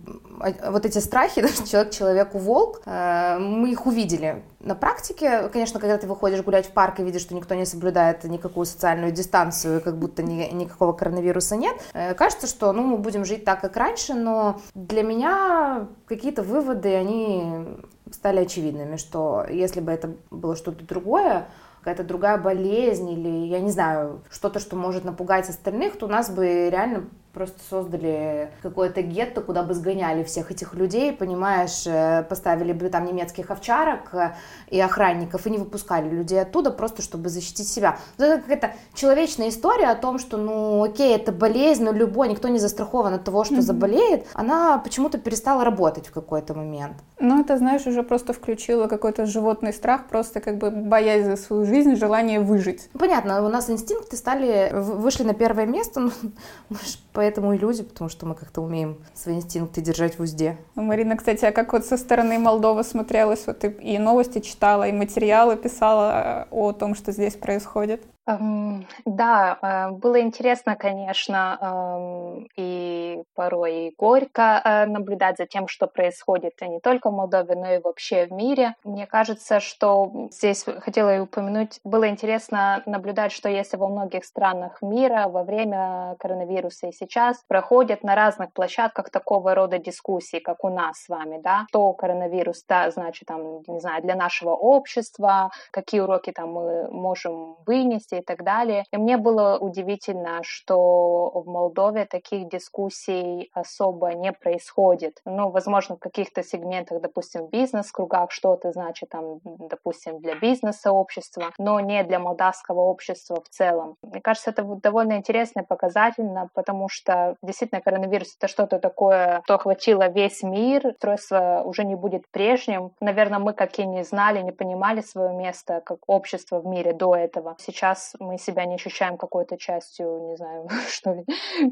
вот 0.68 0.84
эти 0.84 0.98
страхи, 0.98 1.42
человек 1.70 1.92
человеку 1.92 2.38
волк, 2.38 2.82
э, 2.86 3.38
мы 3.38 3.70
их 3.70 3.86
увидели 3.86 4.42
на 4.60 4.74
практике, 4.74 5.48
конечно, 5.48 5.80
когда 5.80 5.98
ты 5.98 6.06
выходишь 6.06 6.42
гулять 6.42 6.66
в 6.66 6.70
парк 6.70 7.00
и 7.00 7.02
видишь, 7.02 7.22
что 7.22 7.34
никто 7.34 7.54
не 7.54 7.66
соблюдает 7.66 8.24
никакую 8.24 8.64
социальную 8.64 9.12
дистанцию, 9.12 9.80
как 9.80 9.98
будто 9.98 10.22
ни, 10.22 10.52
никакого 10.52 10.92
коронавируса 10.92 11.56
нет, 11.56 11.76
э, 11.92 12.14
кажется, 12.14 12.46
что 12.46 12.72
ну, 12.72 12.82
мы 12.82 12.98
будем 12.98 13.24
жить 13.24 13.44
так, 13.44 13.60
как 13.60 13.76
раньше, 13.76 14.14
но 14.14 14.60
для 14.74 15.02
меня 15.02 15.88
какие-то 16.32 16.42
выводы, 16.42 16.94
они 16.94 17.66
стали 18.10 18.40
очевидными, 18.40 18.96
что 18.96 19.44
если 19.50 19.80
бы 19.80 19.92
это 19.92 20.12
было 20.30 20.56
что-то 20.56 20.84
другое, 20.84 21.48
какая-то 21.80 22.04
другая 22.04 22.38
болезнь 22.38 23.10
или, 23.10 23.46
я 23.46 23.60
не 23.60 23.70
знаю, 23.70 24.22
что-то, 24.30 24.58
что 24.58 24.76
может 24.76 25.04
напугать 25.04 25.48
остальных, 25.48 25.98
то 25.98 26.06
у 26.06 26.08
нас 26.08 26.30
бы 26.30 26.70
реально 26.70 27.04
просто 27.32 27.58
создали 27.68 28.50
какое-то 28.62 29.02
гетто, 29.02 29.40
куда 29.40 29.62
бы 29.62 29.74
сгоняли 29.74 30.22
всех 30.22 30.50
этих 30.50 30.74
людей, 30.74 31.12
понимаешь, 31.12 31.86
э, 31.86 32.24
поставили 32.28 32.72
бы 32.72 32.88
там 32.90 33.06
немецких 33.06 33.50
овчарок 33.50 34.12
э, 34.12 34.34
и 34.68 34.78
охранников 34.78 35.46
и 35.46 35.50
не 35.50 35.58
выпускали 35.58 36.08
людей 36.10 36.40
оттуда 36.40 36.70
просто, 36.70 37.00
чтобы 37.00 37.30
защитить 37.30 37.68
себя. 37.68 37.98
Это 38.18 38.38
какая-то 38.38 38.72
человечная 38.94 39.48
история 39.48 39.88
о 39.88 39.94
том, 39.94 40.18
что, 40.18 40.36
ну, 40.36 40.82
окей, 40.82 41.16
это 41.16 41.32
болезнь, 41.32 41.84
но 41.84 41.92
любой, 41.92 42.28
никто 42.28 42.48
не 42.48 42.58
застрахован 42.58 43.14
от 43.14 43.24
того, 43.24 43.44
что 43.44 43.56
mm-hmm. 43.56 43.60
заболеет, 43.62 44.26
она 44.34 44.76
почему-то 44.78 45.18
перестала 45.18 45.64
работать 45.64 46.08
в 46.08 46.12
какой-то 46.12 46.54
момент. 46.54 46.96
Ну, 47.18 47.40
это, 47.40 47.56
знаешь, 47.56 47.86
уже 47.86 48.02
просто 48.02 48.34
включило 48.34 48.88
какой-то 48.88 49.24
животный 49.24 49.72
страх, 49.72 50.06
просто 50.08 50.40
как 50.40 50.58
бы 50.58 50.70
боясь 50.70 51.24
за 51.24 51.36
свою 51.36 51.64
жизнь, 51.64 51.96
желание 51.96 52.40
выжить. 52.40 52.90
Понятно, 52.98 53.42
у 53.44 53.48
нас 53.48 53.70
инстинкты 53.70 54.16
стали, 54.16 54.70
вышли 54.74 55.22
на 55.22 55.32
первое 55.32 55.64
место, 55.64 56.00
ну, 56.68 56.76
поэтому 57.22 57.52
и 57.52 57.58
люди, 57.58 57.84
потому 57.84 58.10
что 58.10 58.26
мы 58.26 58.34
как-то 58.34 58.62
умеем 58.62 58.98
свои 59.14 59.36
инстинкты 59.36 59.80
держать 59.80 60.18
в 60.18 60.22
узде. 60.22 60.56
Марина, 60.74 61.16
кстати, 61.16 61.44
а 61.44 61.52
как 61.52 61.72
вот 61.72 61.86
со 61.86 61.96
стороны 61.96 62.36
Молдовы 62.36 62.82
смотрелась? 62.82 63.46
Вот 63.46 63.60
ты 63.60 63.68
и 63.68 63.96
новости 63.96 64.40
читала, 64.40 64.88
и 64.88 64.92
материалы 64.92 65.56
писала 65.56 66.48
о 66.50 66.72
том, 66.72 66.96
что 66.96 67.12
здесь 67.12 67.34
происходит? 67.34 68.02
Эм, 68.26 68.86
да, 69.04 69.58
э, 69.62 69.90
было 69.90 70.20
интересно, 70.20 70.76
конечно, 70.76 71.58
эм, 71.60 72.48
и 72.56 73.20
порой 73.34 73.88
и 73.88 73.94
горько 73.98 74.60
э, 74.64 74.86
наблюдать 74.86 75.38
за 75.38 75.46
тем, 75.46 75.66
что 75.66 75.88
происходит 75.88 76.60
не 76.60 76.78
только 76.78 77.10
в 77.10 77.12
Молдове, 77.14 77.56
но 77.56 77.72
и 77.74 77.78
вообще 77.78 78.26
в 78.26 78.32
мире. 78.32 78.76
Мне 78.84 79.06
кажется, 79.08 79.58
что 79.58 80.28
здесь 80.30 80.64
хотела 80.80 81.16
и 81.16 81.18
упомянуть, 81.18 81.80
было 81.82 82.08
интересно 82.08 82.82
наблюдать, 82.86 83.32
что 83.32 83.48
если 83.48 83.76
во 83.76 83.88
многих 83.88 84.24
странах 84.24 84.80
мира 84.82 85.26
во 85.28 85.42
время 85.42 86.14
коронавируса 86.20 86.86
и 86.88 86.92
сейчас 86.92 87.42
проходят 87.48 88.04
на 88.04 88.14
разных 88.14 88.52
площадках 88.52 89.10
такого 89.10 89.54
рода 89.56 89.78
дискуссии, 89.78 90.38
как 90.38 90.62
у 90.64 90.68
нас 90.68 90.98
с 91.02 91.08
вами, 91.08 91.40
да, 91.42 91.64
что 91.70 91.92
коронавирус, 91.92 92.64
да, 92.68 92.88
значит, 92.92 93.26
там, 93.26 93.62
не 93.66 93.80
знаю, 93.80 94.00
для 94.02 94.14
нашего 94.14 94.50
общества, 94.50 95.50
какие 95.72 96.00
уроки 96.00 96.30
там 96.30 96.52
мы 96.52 96.88
можем 96.90 97.56
вынести, 97.66 98.11
и 98.18 98.22
так 98.22 98.44
далее. 98.44 98.84
И 98.92 98.96
мне 98.96 99.16
было 99.16 99.58
удивительно, 99.58 100.40
что 100.42 101.30
в 101.34 101.46
Молдове 101.46 102.04
таких 102.04 102.48
дискуссий 102.48 103.50
особо 103.54 104.14
не 104.14 104.32
происходит. 104.32 105.20
Ну, 105.24 105.50
возможно, 105.50 105.96
в 105.96 105.98
каких-то 105.98 106.42
сегментах, 106.42 107.00
допустим, 107.00 107.46
в 107.46 107.50
бизнес-кругах 107.50 108.30
что-то 108.30 108.72
значит, 108.72 109.10
там, 109.10 109.40
допустим, 109.44 110.20
для 110.20 110.34
бизнес-сообщества, 110.34 111.50
но 111.58 111.80
не 111.80 112.02
для 112.04 112.18
молдавского 112.18 112.80
общества 112.80 113.42
в 113.42 113.48
целом. 113.48 113.96
Мне 114.02 114.20
кажется, 114.20 114.50
это 114.50 114.62
довольно 114.62 115.14
интересно 115.14 115.60
и 115.60 115.66
показательно, 115.66 116.48
потому 116.54 116.88
что 116.88 117.36
действительно 117.42 117.80
коронавирус— 117.80 118.36
это 118.38 118.48
что-то 118.48 118.78
такое, 118.78 119.42
что 119.44 119.54
охватило 119.54 120.08
весь 120.08 120.42
мир, 120.42 120.86
устройство 120.86 121.62
уже 121.64 121.84
не 121.84 121.94
будет 121.94 122.28
прежним. 122.30 122.92
Наверное, 123.00 123.38
мы, 123.38 123.52
как 123.52 123.78
и 123.78 123.86
не 123.86 124.04
знали, 124.04 124.42
не 124.42 124.52
понимали 124.52 125.00
свое 125.00 125.32
место 125.34 125.82
как 125.84 125.98
общество 126.06 126.60
в 126.60 126.66
мире 126.66 126.92
до 126.92 127.14
этого. 127.14 127.56
Сейчас 127.58 128.01
раз 128.02 128.14
мы 128.20 128.38
себя 128.38 128.64
не 128.64 128.74
ощущаем 128.74 129.16
какой-то 129.16 129.56
частью, 129.56 130.28
не 130.28 130.36
знаю, 130.36 130.68
что 130.88 131.16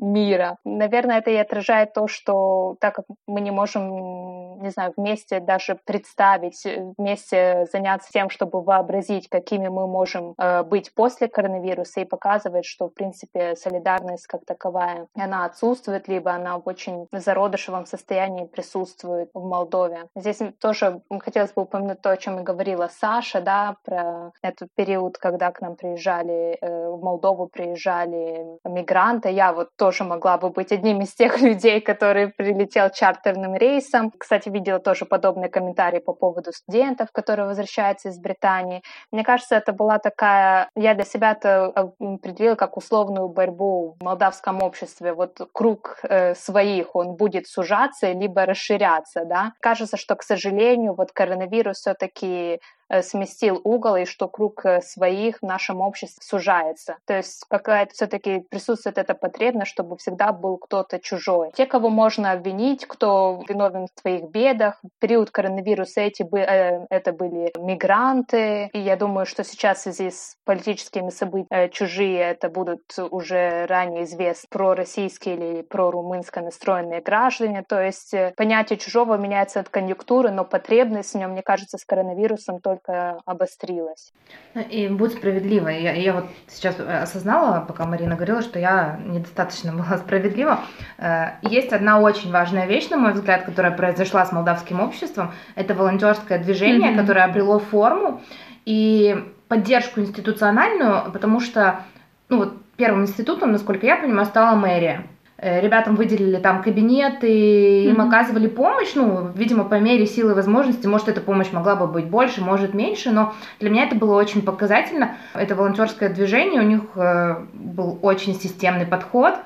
мира. 0.00 0.56
Наверное, 0.64 1.18
это 1.18 1.30
и 1.30 1.36
отражает 1.36 1.92
то, 1.92 2.06
что 2.06 2.76
так 2.80 2.94
как 2.94 3.04
мы 3.26 3.40
не 3.40 3.50
можем, 3.50 4.62
не 4.62 4.70
знаю, 4.70 4.92
вместе 4.96 5.40
даже 5.40 5.78
представить, 5.84 6.64
вместе 6.98 7.66
заняться 7.72 8.10
тем, 8.12 8.30
чтобы 8.30 8.62
вообразить, 8.62 9.28
какими 9.28 9.68
мы 9.68 9.86
можем 9.86 10.34
э, 10.38 10.62
быть 10.62 10.94
после 10.94 11.28
коронавируса 11.28 12.00
и 12.00 12.04
показывать, 12.04 12.64
что, 12.64 12.88
в 12.88 12.94
принципе, 12.94 13.56
солидарность 13.56 14.26
как 14.26 14.44
таковая, 14.44 15.06
она 15.14 15.44
отсутствует, 15.44 16.08
либо 16.08 16.32
она 16.32 16.58
в 16.58 16.68
очень 16.68 17.06
зародышевом 17.12 17.86
состоянии 17.86 18.46
присутствует 18.46 19.30
в 19.34 19.44
Молдове. 19.46 20.08
Здесь 20.16 20.40
тоже 20.60 21.02
хотелось 21.20 21.52
бы 21.52 21.62
упомянуть 21.62 22.00
то, 22.00 22.10
о 22.10 22.16
чем 22.16 22.40
и 22.40 22.42
говорила 22.42 22.88
Саша, 23.00 23.40
да, 23.40 23.76
про 23.84 24.32
этот 24.42 24.68
период, 24.74 25.18
когда 25.18 25.50
к 25.50 25.60
нам 25.60 25.76
приезжали 25.76 26.19
приезжали, 26.20 26.58
э, 26.60 26.88
в 26.88 27.02
Молдову 27.02 27.46
приезжали 27.46 28.58
мигранты. 28.64 29.30
Я 29.30 29.52
вот 29.52 29.68
тоже 29.76 30.04
могла 30.04 30.38
бы 30.38 30.50
быть 30.50 30.72
одним 30.72 31.00
из 31.00 31.14
тех 31.14 31.40
людей, 31.42 31.80
который 31.80 32.28
прилетел 32.28 32.90
чартерным 32.90 33.54
рейсом. 33.54 34.12
Кстати, 34.18 34.48
видела 34.48 34.78
тоже 34.78 35.04
подобные 35.04 35.48
комментарии 35.48 36.00
по 36.00 36.12
поводу 36.12 36.52
студентов, 36.52 37.08
которые 37.12 37.46
возвращаются 37.46 38.08
из 38.08 38.18
Британии. 38.18 38.82
Мне 39.12 39.24
кажется, 39.24 39.56
это 39.56 39.72
была 39.72 39.98
такая... 39.98 40.68
Я 40.76 40.94
для 40.94 41.04
себя 41.04 41.32
это 41.32 41.66
определила 41.66 42.54
как 42.54 42.76
условную 42.76 43.28
борьбу 43.28 43.96
в 44.00 44.04
молдавском 44.04 44.62
обществе. 44.62 45.12
Вот 45.12 45.38
круг 45.52 45.98
э, 46.02 46.34
своих, 46.34 46.96
он 46.96 47.16
будет 47.16 47.46
сужаться, 47.46 48.12
либо 48.12 48.46
расширяться, 48.46 49.24
да. 49.24 49.52
Кажется, 49.60 49.96
что, 49.96 50.16
к 50.16 50.22
сожалению, 50.22 50.94
вот 50.94 51.12
коронавирус 51.12 51.78
все-таки 51.78 52.30
Э, 52.50 52.58
сместил 53.02 53.60
угол 53.64 53.96
и 53.96 54.04
что 54.04 54.28
круг 54.28 54.64
э, 54.64 54.80
своих 54.82 55.38
в 55.38 55.42
нашем 55.42 55.80
обществе 55.80 56.22
сужается. 56.22 56.96
То 57.06 57.16
есть 57.16 57.44
какая-то 57.48 57.94
все-таки 57.94 58.40
присутствует 58.40 58.98
эта 58.98 59.14
потребность, 59.14 59.70
чтобы 59.70 59.96
всегда 59.96 60.32
был 60.32 60.58
кто-то 60.58 60.98
чужой. 60.98 61.50
Те, 61.54 61.66
кого 61.66 61.88
можно 61.88 62.32
обвинить, 62.32 62.86
кто 62.86 63.42
виновен 63.48 63.86
в 63.86 64.00
твоих 64.00 64.30
бедах. 64.30 64.80
В 64.82 65.00
период 65.00 65.30
коронавируса 65.30 66.00
эти, 66.00 66.22
э, 66.36 66.86
это 66.90 67.12
были 67.12 67.52
мигранты. 67.58 68.70
И 68.72 68.80
я 68.80 68.96
думаю, 68.96 69.26
что 69.26 69.44
сейчас 69.44 69.78
в 69.78 69.82
связи 69.82 70.10
с 70.10 70.36
политическими 70.44 71.10
событиями 71.10 71.68
чужие 71.68 72.20
это 72.20 72.48
будут 72.48 72.82
уже 73.10 73.66
ранее 73.66 74.04
известны 74.04 74.48
пророссийские 74.50 75.34
или 75.36 75.62
прорумынско 75.62 76.40
настроенные 76.40 77.00
граждане. 77.00 77.62
То 77.62 77.80
есть 77.80 78.14
понятие 78.36 78.78
чужого 78.78 79.16
меняется 79.16 79.60
от 79.60 79.68
конъюнктуры, 79.68 80.30
но 80.30 80.44
потребность 80.44 81.14
в 81.14 81.18
нем, 81.18 81.32
мне 81.32 81.42
кажется, 81.42 81.78
с 81.78 81.84
коронавирусом 81.84 82.60
только 82.60 82.79
только 82.80 83.20
обострилась. 83.24 84.12
Ну, 84.54 84.62
и 84.62 84.88
будь 84.88 85.12
справедлива. 85.12 85.68
Я, 85.68 85.92
я 85.92 86.12
вот 86.12 86.24
сейчас 86.48 86.78
осознала, 86.78 87.64
пока 87.66 87.86
Марина 87.86 88.14
говорила, 88.14 88.42
что 88.42 88.58
я 88.58 89.00
недостаточно 89.04 89.72
была 89.76 89.98
справедлива. 89.98 90.60
Э, 90.98 91.32
есть 91.42 91.72
одна 91.72 92.00
очень 92.00 92.30
важная 92.30 92.66
вещь, 92.66 92.88
на 92.88 92.96
мой 92.96 93.12
взгляд, 93.12 93.44
которая 93.44 93.72
произошла 93.72 94.24
с 94.24 94.32
молдавским 94.32 94.80
обществом. 94.80 95.32
Это 95.54 95.74
волонтерское 95.74 96.38
движение, 96.38 96.92
mm-hmm. 96.92 97.00
которое 97.00 97.24
обрело 97.24 97.58
форму. 97.58 98.20
И 98.64 99.16
поддержку 99.48 100.00
институциональную, 100.00 101.10
потому 101.12 101.40
что, 101.40 101.80
ну 102.28 102.38
вот, 102.38 102.54
первым 102.76 103.02
институтом, 103.02 103.52
насколько 103.52 103.86
я 103.86 103.96
понимаю, 103.96 104.26
стала 104.26 104.54
мэрия. 104.54 105.06
Э, 105.42 105.62
ребятам 105.62 105.96
выделили 105.96 106.36
там 106.36 106.62
кабинеты, 106.62 107.84
им 107.84 107.96
mm-hmm. 107.96 108.08
оказывали 108.08 108.46
помощь, 108.46 108.92
ну, 108.94 109.30
видимо, 109.34 109.64
по 109.64 109.80
мере 109.80 110.04
силы 110.04 110.32
и 110.32 110.34
возможности, 110.34 110.86
может, 110.86 111.08
эта 111.08 111.22
помощь 111.22 111.50
могла 111.50 111.76
бы 111.76 111.86
быть 111.86 112.04
больше, 112.04 112.42
может, 112.42 112.74
меньше, 112.74 113.10
но 113.10 113.32
для 113.58 113.70
меня 113.70 113.84
это 113.84 113.94
было 113.94 114.16
очень 114.16 114.42
показательно. 114.42 115.16
Это 115.32 115.54
волонтерское 115.54 116.10
движение, 116.10 116.60
у 116.60 116.66
них 116.66 116.82
э, 116.94 117.36
был 117.54 117.98
очень 118.02 118.34
системный 118.34 118.84
подход, 118.84 119.36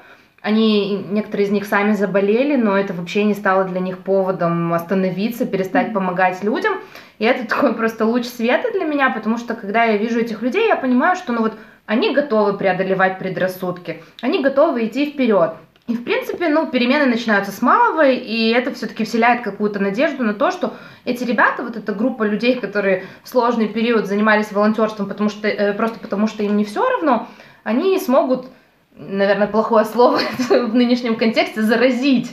они, 0.43 1.07
некоторые 1.11 1.47
из 1.47 1.53
них 1.53 1.65
сами 1.65 1.93
заболели, 1.93 2.57
но 2.57 2.77
это 2.77 2.93
вообще 2.93 3.23
не 3.23 3.35
стало 3.35 3.63
для 3.63 3.79
них 3.79 4.01
поводом 4.01 4.75
остановиться, 4.75 5.47
перестать 5.47 5.89
mm-hmm. 5.89 5.93
помогать 5.93 6.43
людям. 6.43 6.73
И 7.21 7.25
это 7.25 7.47
такой 7.47 7.73
просто 7.73 8.05
луч 8.05 8.25
света 8.25 8.73
для 8.73 8.85
меня, 8.85 9.11
потому 9.11 9.39
что 9.39 9.55
когда 9.55 9.85
я 9.85 9.97
вижу 9.97 10.19
этих 10.19 10.43
людей, 10.43 10.67
я 10.67 10.75
понимаю, 10.75 11.15
что 11.15 11.33
ну 11.33 11.43
вот 11.43 11.55
они 11.87 12.13
готовы 12.13 12.59
преодолевать 12.59 13.21
предрассудки, 13.21 14.03
они 14.23 14.43
готовы 14.43 14.87
идти 14.87 15.13
вперед. 15.13 15.55
И, 15.87 15.95
в 15.95 16.03
принципе, 16.03 16.49
ну, 16.49 16.67
перемены 16.67 17.05
начинаются 17.05 17.53
с 17.53 17.61
малого, 17.61 18.09
и 18.09 18.49
это 18.49 18.73
все-таки 18.73 19.05
вселяет 19.05 19.43
какую-то 19.43 19.81
надежду 19.81 20.25
на 20.25 20.33
то, 20.33 20.51
что 20.51 20.75
эти 21.05 21.25
ребята, 21.25 21.63
вот 21.63 21.77
эта 21.77 21.93
группа 21.93 22.23
людей, 22.23 22.59
которые 22.59 23.05
в 23.23 23.29
сложный 23.29 23.69
период 23.69 24.07
занимались 24.07 24.51
волонтерством, 24.51 25.09
потому 25.09 25.29
что, 25.29 25.47
э, 25.47 25.75
просто 25.75 25.99
потому 25.99 26.27
что 26.27 26.43
им 26.43 26.57
не 26.57 26.65
все 26.65 26.89
равно, 26.89 27.29
они 27.65 27.99
смогут 28.01 28.47
наверное, 28.97 29.47
плохое 29.47 29.85
слово 29.85 30.21
в 30.49 30.75
нынешнем 30.75 31.17
контексте, 31.17 31.63
заразить 31.63 32.31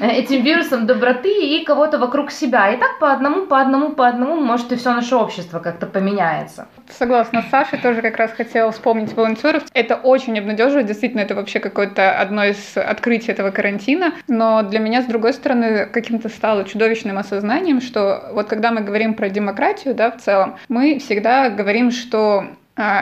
э, 0.00 0.06
этим 0.06 0.42
вирусом 0.42 0.86
доброты 0.86 1.32
и 1.32 1.64
кого-то 1.64 1.98
вокруг 1.98 2.30
себя. 2.30 2.70
И 2.72 2.76
так 2.76 2.98
по 2.98 3.12
одному, 3.12 3.46
по 3.46 3.60
одному, 3.60 3.92
по 3.92 4.06
одному, 4.06 4.36
может, 4.36 4.70
и 4.72 4.76
все 4.76 4.92
наше 4.92 5.16
общество 5.16 5.58
как-то 5.58 5.86
поменяется. 5.86 6.68
Согласна 6.90 7.42
с 7.42 7.50
Сашей, 7.50 7.78
тоже 7.78 8.02
как 8.02 8.16
раз 8.16 8.32
хотела 8.32 8.70
вспомнить 8.72 9.14
волонтеров. 9.14 9.64
Это 9.72 9.96
очень 9.96 10.38
обнадеживает, 10.38 10.86
действительно, 10.86 11.20
это 11.20 11.34
вообще 11.34 11.60
какое-то 11.60 12.12
одно 12.18 12.44
из 12.44 12.76
открытий 12.76 13.32
этого 13.32 13.50
карантина. 13.50 14.12
Но 14.28 14.62
для 14.62 14.78
меня, 14.78 15.02
с 15.02 15.06
другой 15.06 15.32
стороны, 15.32 15.86
каким-то 15.86 16.28
стало 16.28 16.64
чудовищным 16.64 17.18
осознанием, 17.18 17.80
что 17.80 18.30
вот 18.32 18.48
когда 18.48 18.70
мы 18.70 18.82
говорим 18.82 19.14
про 19.14 19.30
демократию, 19.30 19.94
да, 19.94 20.10
в 20.10 20.18
целом, 20.18 20.56
мы 20.68 20.98
всегда 20.98 21.48
говорим, 21.48 21.90
что 21.90 22.46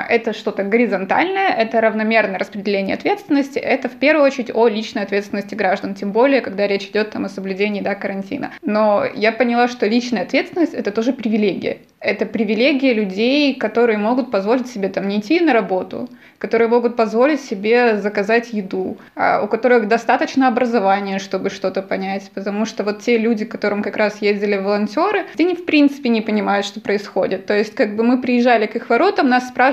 это 0.09 0.33
что-то 0.33 0.63
горизонтальное, 0.65 1.49
это 1.49 1.81
равномерное 1.81 2.39
распределение 2.39 2.95
ответственности, 2.95 3.59
это 3.59 3.89
в 3.89 3.97
первую 3.97 4.25
очередь 4.27 4.51
о 4.55 4.69
личной 4.69 5.03
ответственности 5.03 5.55
граждан, 5.55 5.95
тем 5.95 6.13
более, 6.13 6.41
когда 6.41 6.67
речь 6.67 6.87
идет 6.87 7.11
там, 7.11 7.25
о 7.25 7.29
соблюдении 7.29 7.81
да, 7.81 7.95
карантина. 7.95 8.53
Но 8.63 9.05
я 9.15 9.33
поняла, 9.33 9.69
что 9.69 9.87
личная 9.87 10.23
ответственность— 10.23 10.75
это 10.75 10.91
тоже 10.91 11.13
привилегия. 11.13 11.79
Это 12.01 12.25
привилегия 12.25 12.95
людей, 12.95 13.55
которые 13.55 13.99
могут 13.99 14.31
позволить 14.31 14.69
себе 14.69 14.89
там 14.89 15.07
не 15.07 15.21
идти 15.21 15.39
на 15.41 15.53
работу, 15.53 16.09
которые 16.39 16.69
могут 16.69 16.97
позволить 16.97 17.43
себе 17.43 17.99
заказать 17.99 18.55
еду, 18.55 18.97
а 19.15 19.43
у 19.43 19.47
которых 19.47 19.87
достаточно 19.87 20.49
образования, 20.49 21.19
чтобы 21.19 21.51
что-то 21.51 21.83
понять, 21.83 22.31
потому 22.35 22.65
что 22.65 22.83
вот 22.83 23.03
те 23.03 23.19
люди, 23.19 23.45
которым 23.45 23.83
как 23.83 23.99
раз 23.99 24.23
ездили 24.23 24.57
волонтеры, 24.57 25.27
они 25.39 25.55
в 25.55 25.67
принципе 25.67 26.09
не 26.09 26.23
понимают, 26.23 26.65
что 26.65 26.81
происходит. 26.81 27.45
То 27.45 27.57
есть 27.57 27.75
как 27.75 27.95
бы 27.95 28.03
мы 28.03 28.23
приезжали 28.23 28.65
к 28.65 28.77
их 28.77 28.89
воротам, 28.89 29.29
нас 29.29 29.49
спрашивали 29.49 29.70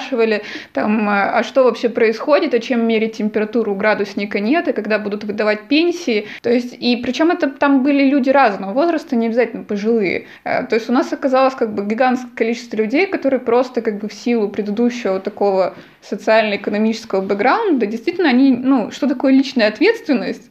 там, 0.73 1.07
а 1.09 1.43
что 1.43 1.63
вообще 1.63 1.89
происходит, 1.89 2.53
а 2.53 2.59
чем 2.59 2.87
мерить 2.87 3.17
температуру, 3.17 3.75
градусника 3.75 4.39
нет, 4.39 4.67
и 4.67 4.73
когда 4.73 4.99
будут 4.99 5.23
выдавать 5.23 5.67
пенсии. 5.67 6.27
То 6.41 6.49
есть 6.49 6.75
и 6.79 6.97
причем 6.97 7.31
это 7.31 7.49
там 7.49 7.83
были 7.83 8.09
люди 8.09 8.29
разного 8.29 8.73
возраста, 8.73 9.15
не 9.15 9.27
обязательно 9.27 9.63
пожилые. 9.63 10.27
Э, 10.43 10.65
то 10.65 10.75
есть 10.75 10.89
у 10.89 10.93
нас 10.93 11.11
оказалось 11.13 11.55
как 11.55 11.73
бы 11.73 11.85
гигантское 11.85 12.31
количество 12.35 12.77
людей, 12.77 13.07
которые 13.07 13.39
просто 13.39 13.81
как 13.81 13.99
бы 13.99 14.07
в 14.07 14.13
силу 14.13 14.49
предыдущего 14.49 15.19
такого 15.19 15.75
социально-экономического 16.01 17.21
бэкграунда, 17.21 17.85
действительно, 17.85 18.29
они, 18.29 18.51
ну, 18.51 18.91
что 18.91 19.07
такое 19.07 19.33
личная 19.33 19.67
ответственность, 19.67 20.49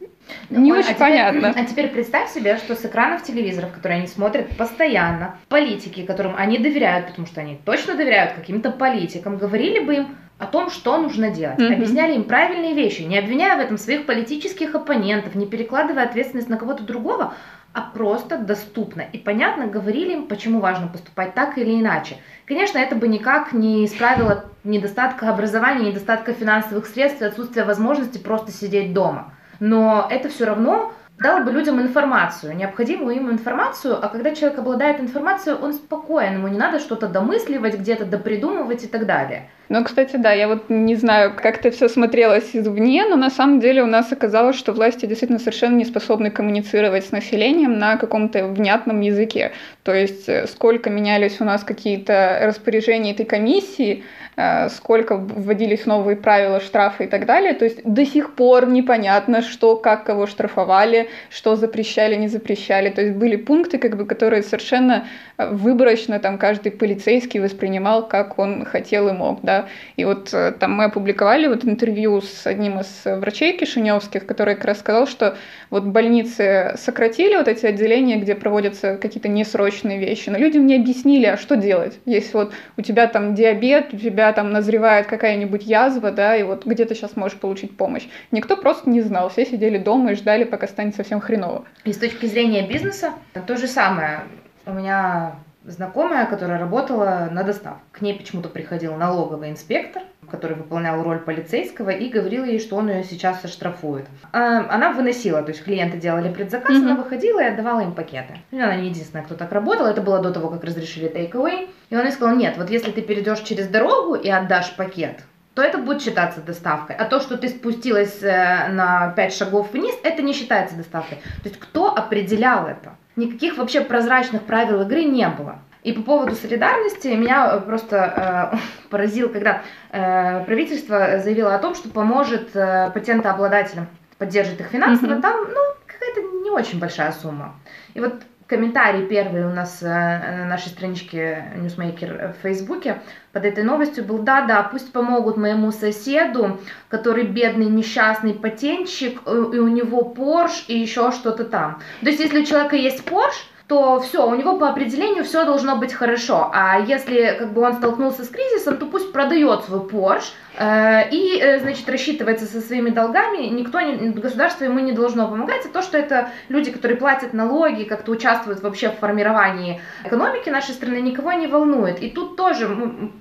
не 0.49 0.71
Оль, 0.71 0.79
очень 0.79 0.91
а 0.91 0.95
понятно. 0.95 1.49
а 1.55 1.65
теперь 1.65 1.87
представь 1.89 2.31
себе, 2.31 2.57
что 2.57 2.75
с 2.75 2.85
экранов 2.85 3.23
телевизоров, 3.23 3.71
которые 3.71 3.99
они 3.99 4.07
смотрят 4.07 4.55
постоянно, 4.57 5.37
политики, 5.49 6.05
которым 6.05 6.35
они 6.37 6.57
доверяют, 6.57 7.07
потому 7.07 7.27
что 7.27 7.41
они 7.41 7.59
точно 7.63 7.95
доверяют 7.95 8.33
каким-то 8.33 8.71
политикам, 8.71 9.37
говорили 9.37 9.79
бы 9.79 9.95
им 9.95 10.15
о 10.37 10.45
том, 10.45 10.69
что 10.69 10.97
нужно 10.97 11.31
делать, 11.31 11.59
mm-hmm. 11.59 11.73
объясняли 11.73 12.13
им 12.13 12.23
правильные 12.23 12.73
вещи, 12.73 13.01
не 13.01 13.17
обвиняя 13.17 13.55
в 13.57 13.59
этом 13.59 13.77
своих 13.77 14.05
политических 14.05 14.75
оппонентов, 14.75 15.33
не 15.33 15.47
перекладывая 15.47 16.03
ответственность 16.03 16.49
на 16.49 16.57
кого-то 16.57 16.83
другого, 16.83 17.33
а 17.73 17.81
просто 17.81 18.37
доступно 18.37 19.01
и 19.01 19.17
понятно 19.17 19.67
говорили 19.67 20.13
им, 20.13 20.27
почему 20.27 20.59
важно 20.59 20.87
поступать 20.87 21.33
так 21.33 21.57
или 21.57 21.79
иначе. 21.79 22.17
Конечно, 22.45 22.77
это 22.77 22.95
бы 22.95 23.07
никак 23.07 23.53
не 23.53 23.85
исправило 23.85 24.45
недостатка 24.63 25.29
образования, 25.29 25.89
недостатка 25.89 26.33
финансовых 26.33 26.85
средств 26.85 27.21
и 27.21 27.25
отсутствия 27.25 27.63
возможности 27.63 28.17
просто 28.17 28.51
сидеть 28.51 28.93
дома. 28.93 29.33
Но 29.59 30.07
это 30.09 30.29
все 30.29 30.45
равно 30.45 30.93
дало 31.19 31.43
бы 31.43 31.51
людям 31.51 31.81
информацию, 31.81 32.55
необходимую 32.55 33.15
им 33.15 33.31
информацию, 33.31 33.97
а 34.03 34.09
когда 34.09 34.35
человек 34.35 34.59
обладает 34.59 34.99
информацией, 34.99 35.55
он 35.59 35.73
спокоен, 35.73 36.35
ему 36.35 36.47
не 36.47 36.57
надо 36.57 36.79
что-то 36.79 37.07
домысливать, 37.07 37.77
где-то 37.77 38.05
допридумывать 38.05 38.83
и 38.83 38.87
так 38.87 39.05
далее. 39.05 39.49
Ну, 39.69 39.83
кстати, 39.83 40.15
да, 40.15 40.31
я 40.31 40.47
вот 40.47 40.69
не 40.69 40.95
знаю, 40.95 41.33
как 41.35 41.59
это 41.59 41.71
все 41.71 41.89
смотрелось 41.89 42.55
извне, 42.55 43.05
но 43.05 43.17
на 43.17 43.29
самом 43.29 43.59
деле 43.59 43.83
у 43.83 43.85
нас 43.85 44.11
оказалось, 44.11 44.55
что 44.55 44.71
власти 44.71 45.05
действительно 45.05 45.39
совершенно 45.39 45.75
не 45.75 45.85
способны 45.85 46.31
коммуницировать 46.31 47.05
с 47.05 47.11
населением 47.11 47.77
на 47.77 47.97
каком-то 47.97 48.47
внятном 48.47 49.01
языке. 49.01 49.51
То 49.83 49.93
есть 49.93 50.29
э, 50.29 50.47
сколько 50.47 50.89
менялись 50.89 51.41
у 51.41 51.43
нас 51.43 51.63
какие-то 51.63 52.39
распоряжения 52.43 53.11
этой 53.11 53.25
комиссии, 53.25 54.03
Э, 54.39 54.69
сколько 54.69 55.17
вводились 55.17 55.87
новые 55.87 56.15
правила, 56.15 56.59
штрафы 56.59 57.05
и 57.05 57.07
так 57.07 57.25
далее. 57.25 57.55
То 57.55 57.65
есть 57.65 57.83
до 57.83 58.05
сих 58.05 58.35
пор 58.35 58.67
непонятно, 58.67 59.41
что, 59.41 59.75
как 59.77 60.03
кого 60.03 60.27
штрафовали, 60.27 61.09
что 61.31 61.55
запрещали, 61.55 62.13
не 62.15 62.27
запрещали. 62.27 62.91
То 62.91 63.01
есть 63.01 63.15
были 63.15 63.35
пункты, 63.35 63.79
как 63.79 63.97
бы, 63.97 64.05
которые 64.05 64.43
совершенно 64.43 65.07
э, 65.39 65.49
выборочно 65.49 66.19
там 66.19 66.37
каждый 66.37 66.71
полицейский 66.71 67.39
воспринимал, 67.39 68.07
как 68.07 68.37
он 68.37 68.63
хотел 68.63 69.07
и 69.07 69.11
мог. 69.11 69.39
Да? 69.41 69.56
И 69.95 70.05
вот 70.05 70.33
э, 70.33 70.51
там 70.51 70.73
мы 70.73 70.85
опубликовали 70.85 71.47
вот 71.47 71.65
интервью 71.65 72.21
с 72.21 72.45
одним 72.45 72.79
из 72.79 72.87
врачей 73.05 73.57
кишиневских, 73.57 74.25
который 74.25 74.55
как 74.55 74.65
раз 74.65 74.79
сказал, 74.79 75.07
что 75.07 75.37
вот 75.69 75.83
больницы 75.83 76.75
сократили 76.77 77.35
вот 77.35 77.47
эти 77.47 77.65
отделения, 77.65 78.17
где 78.17 78.35
проводятся 78.35 78.97
какие-то 78.97 79.27
несрочные 79.27 79.99
вещи, 79.99 80.29
но 80.29 80.37
людям 80.37 80.65
не 80.65 80.75
объяснили, 80.75 81.25
а 81.25 81.37
что 81.37 81.55
делать, 81.55 81.99
если 82.05 82.37
вот 82.37 82.53
у 82.77 82.81
тебя 82.81 83.07
там 83.07 83.35
диабет, 83.35 83.93
у 83.93 83.97
тебя 83.97 84.31
там 84.33 84.51
назревает 84.51 85.07
какая-нибудь 85.07 85.63
язва, 85.63 86.11
да, 86.11 86.35
и 86.35 86.43
вот 86.43 86.65
где 86.65 86.85
ты 86.85 86.95
сейчас 86.95 87.15
можешь 87.15 87.37
получить 87.37 87.75
помощь. 87.75 88.07
Никто 88.31 88.57
просто 88.57 88.89
не 88.89 89.01
знал, 89.01 89.29
все 89.29 89.45
сидели 89.45 89.77
дома 89.77 90.11
и 90.11 90.15
ждали, 90.15 90.43
пока 90.43 90.67
станет 90.67 90.95
совсем 90.95 91.19
хреново. 91.19 91.65
И 91.83 91.93
с 91.93 91.97
точки 91.97 92.25
зрения 92.25 92.67
бизнеса, 92.67 93.13
то 93.45 93.57
же 93.57 93.67
самое. 93.67 94.21
У 94.65 94.73
меня 94.73 95.35
знакомая, 95.67 96.25
которая 96.25 96.59
работала 96.59 97.29
на 97.31 97.43
доставке. 97.43 97.81
К 97.91 98.01
ней 98.01 98.17
почему-то 98.17 98.49
приходил 98.49 98.95
налоговый 98.95 99.51
инспектор, 99.51 100.01
который 100.31 100.55
выполнял 100.55 101.03
роль 101.03 101.19
полицейского, 101.19 101.89
и 101.89 102.09
говорил 102.09 102.45
ей, 102.45 102.59
что 102.59 102.77
он 102.77 102.89
ее 102.89 103.03
сейчас 103.03 103.43
оштрафует. 103.43 104.05
А 104.31 104.73
она 104.73 104.91
выносила, 104.91 105.41
то 105.43 105.51
есть 105.51 105.63
клиенты 105.63 105.97
делали 105.97 106.33
предзаказ, 106.33 106.77
mm-hmm. 106.77 106.83
она 106.83 106.95
выходила 106.95 107.41
и 107.41 107.47
отдавала 107.47 107.81
им 107.81 107.93
пакеты. 107.93 108.37
И 108.51 108.59
она 108.59 108.75
не 108.77 108.89
единственная, 108.89 109.25
кто 109.25 109.35
так 109.35 109.51
работал, 109.51 109.85
это 109.85 110.01
было 110.01 110.19
до 110.19 110.31
того, 110.31 110.49
как 110.49 110.63
разрешили 110.63 111.09
take 111.09 111.33
away. 111.33 111.69
И 111.89 111.95
он 111.95 112.05
ей 112.05 112.11
сказал, 112.11 112.35
нет, 112.35 112.55
вот 112.57 112.69
если 112.69 112.91
ты 112.91 113.01
перейдешь 113.01 113.39
через 113.41 113.67
дорогу 113.67 114.15
и 114.15 114.29
отдашь 114.29 114.75
пакет, 114.75 115.21
то 115.53 115.63
это 115.63 115.79
будет 115.79 116.03
считаться 116.03 116.39
доставкой. 116.41 116.95
А 116.95 117.05
то, 117.05 117.19
что 117.19 117.35
ты 117.35 117.49
спустилась 117.49 118.21
э, 118.21 118.67
на 118.69 119.11
5 119.15 119.33
шагов 119.33 119.73
вниз, 119.73 119.95
это 120.03 120.21
не 120.21 120.33
считается 120.33 120.75
доставкой. 120.75 121.17
То 121.41 121.49
есть 121.49 121.59
кто 121.59 121.95
определял 121.95 122.67
это? 122.67 122.95
Никаких 123.17 123.57
вообще 123.57 123.81
прозрачных 123.81 124.43
правил 124.43 124.81
игры 124.83 125.03
не 125.03 125.27
было. 125.27 125.59
И 125.83 125.91
по 125.91 126.01
поводу 126.03 126.35
солидарности 126.35 127.07
меня 127.07 127.49
э, 127.51 127.59
просто 127.61 128.51
э, 128.53 128.57
поразило, 128.89 129.27
когда 129.27 129.63
э, 129.91 130.43
правительство 130.45 131.19
заявило 131.19 131.55
о 131.55 131.59
том, 131.59 131.75
что 131.75 131.89
поможет 131.89 132.55
э, 132.55 132.91
патентообладателям, 132.93 133.87
поддержит 134.17 134.59
их 134.59 134.67
финансово, 134.67 135.13
mm-hmm. 135.13 135.21
там, 135.21 135.47
ну, 135.49 135.61
какая-то 135.85 136.21
не 136.43 136.51
очень 136.51 136.79
большая 136.79 137.11
сумма. 137.11 137.55
И 137.93 137.99
вот 137.99 138.21
комментарий 138.47 139.05
первый 139.05 139.45
у 139.45 139.49
нас 139.49 139.79
э, 139.81 139.85
на 139.85 140.45
нашей 140.45 140.69
страничке 140.69 141.45
Newsmaker 141.57 142.33
в 142.33 142.41
Фейсбуке 142.41 143.01
под 143.33 143.45
этой 143.45 143.63
новостью 143.63 144.03
был, 144.03 144.19
да, 144.19 144.45
да, 144.45 144.63
пусть 144.63 144.91
помогут 144.91 145.37
моему 145.37 145.71
соседу, 145.71 146.59
который 146.87 147.23
бедный 147.25 147.67
несчастный 147.67 148.33
патентщик, 148.33 149.21
и 149.27 149.29
у 149.29 149.67
него 149.67 150.03
Порш 150.03 150.65
и 150.67 150.79
еще 150.79 151.11
что-то 151.11 151.43
там. 151.43 151.81
То 152.01 152.07
есть, 152.07 152.19
если 152.19 152.41
у 152.41 152.45
человека 152.45 152.75
есть 152.75 153.03
Порш, 153.05 153.35
то 153.67 153.99
все, 153.99 154.25
у 154.25 154.33
него 154.33 154.57
по 154.57 154.69
определению 154.69 155.25
все 155.25 155.43
должно 155.43 155.75
быть 155.75 155.93
хорошо. 155.93 156.49
А 156.53 156.79
если 156.79 157.35
как 157.37 157.53
бы 157.53 157.61
он 157.61 157.73
столкнулся 157.75 158.23
с 158.23 158.29
кризисом, 158.29 158.77
то 158.77 158.85
пусть 158.85 159.11
продает 159.11 159.65
свой 159.65 159.81
Porsche, 159.81 160.31
Э, 160.57 161.07
и, 161.11 161.39
э, 161.39 161.59
значит, 161.59 161.87
рассчитывается 161.87 162.47
со 162.47 162.61
своими 162.61 162.89
долгами, 162.89 163.45
никто, 163.45 163.79
не, 163.79 164.09
государство 164.09 164.63
ему 164.63 164.79
не 164.79 164.91
должно 164.91 165.27
помогать, 165.27 165.65
а 165.65 165.69
то, 165.69 165.83
что 165.83 165.99
это 165.99 166.31
люди, 166.49 166.71
которые 166.71 166.97
платят 166.97 167.33
налоги, 167.33 167.83
как-то 167.83 168.11
участвуют 168.11 168.61
вообще 168.61 168.89
в 168.89 168.97
формировании 168.97 169.81
экономики 170.03 170.49
нашей 170.49 170.71
страны, 170.71 170.99
никого 171.01 171.33
не 171.33 171.45
волнует. 171.45 172.01
И 172.01 172.09
тут 172.09 172.37
тоже 172.37 172.67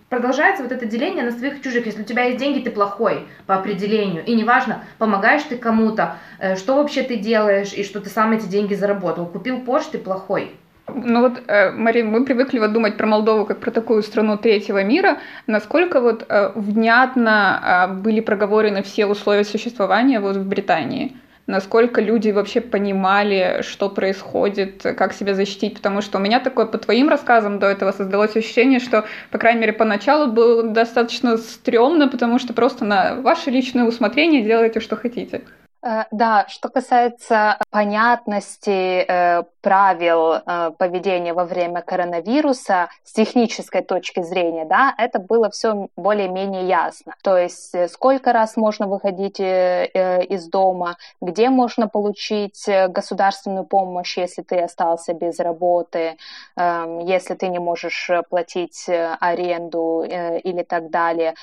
продолжается 0.08 0.62
вот 0.62 0.72
это 0.72 0.86
деление 0.86 1.24
на 1.24 1.30
своих 1.30 1.58
и 1.58 1.62
чужих. 1.62 1.84
Если 1.84 2.02
у 2.02 2.06
тебя 2.06 2.24
есть 2.24 2.38
деньги, 2.38 2.60
ты 2.60 2.70
плохой 2.70 3.26
по 3.46 3.56
определению, 3.56 4.24
и 4.24 4.34
неважно, 4.34 4.84
помогаешь 4.96 5.42
ты 5.42 5.58
кому-то, 5.58 6.16
э, 6.38 6.56
что 6.56 6.76
вообще 6.76 7.02
ты 7.02 7.16
делаешь, 7.16 7.74
и 7.74 7.84
что 7.84 8.00
ты 8.00 8.08
сам 8.08 8.32
эти 8.32 8.46
деньги 8.46 8.72
заработал. 8.72 9.26
Купил 9.26 9.58
Porsche, 9.58 9.90
ты 9.92 9.98
плохой. 9.98 10.35
Ну 10.88 11.20
вот, 11.20 11.42
э, 11.46 11.70
Марин, 11.72 12.10
мы 12.10 12.24
привыкли 12.24 12.58
вот 12.58 12.72
думать 12.72 12.96
про 12.96 13.06
Молдову 13.06 13.44
как 13.44 13.58
про 13.58 13.70
такую 13.70 14.02
страну 14.02 14.36
третьего 14.38 14.82
мира. 14.84 15.18
Насколько 15.46 16.00
вот 16.00 16.24
э, 16.28 16.52
внятно 16.54 17.88
э, 17.90 17.92
были 17.94 18.20
проговорены 18.20 18.82
все 18.82 19.06
условия 19.06 19.44
существования 19.44 20.20
вот 20.20 20.36
в 20.36 20.46
Британии? 20.46 21.16
Насколько 21.48 22.00
люди 22.00 22.30
вообще 22.30 22.60
понимали, 22.60 23.62
что 23.62 23.88
происходит, 23.88 24.82
как 24.82 25.12
себя 25.12 25.34
защитить? 25.34 25.76
Потому 25.76 26.00
что 26.00 26.18
у 26.18 26.20
меня 26.20 26.40
такое, 26.40 26.66
по 26.66 26.76
твоим 26.78 27.08
рассказам 27.08 27.60
до 27.60 27.66
этого 27.66 27.92
создалось 27.92 28.34
ощущение, 28.34 28.80
что, 28.80 29.04
по 29.30 29.38
крайней 29.38 29.60
мере, 29.60 29.72
поначалу 29.72 30.32
было 30.32 30.64
достаточно 30.64 31.36
стрёмно, 31.36 32.08
потому 32.08 32.40
что 32.40 32.52
просто 32.52 32.84
на 32.84 33.14
ваше 33.16 33.50
личное 33.50 33.84
усмотрение 33.84 34.42
делаете, 34.42 34.80
что 34.80 34.96
хотите. 34.96 35.42
Да, 36.10 36.46
что 36.48 36.68
касается 36.68 37.58
понятности 37.70 39.06
правил 39.66 40.34
э, 40.34 40.70
поведения 40.78 41.32
во 41.32 41.44
время 41.44 41.82
коронавируса 41.82 42.88
с 43.02 43.12
технической 43.12 43.82
точки 43.82 44.22
зрения, 44.22 44.64
да, 44.64 44.94
это 44.96 45.18
было 45.18 45.50
все 45.50 45.88
более-менее 45.96 46.68
ясно. 46.68 47.14
То 47.24 47.36
есть 47.36 47.74
сколько 47.90 48.32
раз 48.32 48.56
можно 48.56 48.86
выходить 48.86 49.40
из 49.40 50.48
дома, 50.48 50.96
где 51.20 51.50
можно 51.50 51.88
получить 51.88 52.64
государственную 52.88 53.64
помощь, 53.64 54.16
если 54.16 54.42
ты 54.42 54.60
остался 54.60 55.14
без 55.14 55.40
работы, 55.40 56.16
эм, 56.56 57.00
если 57.00 57.34
ты 57.34 57.48
не 57.48 57.58
можешь 57.58 58.08
платить 58.30 58.88
аренду 58.88 60.04
или 60.04 60.62
так 60.62 60.90
далее, 60.90 61.34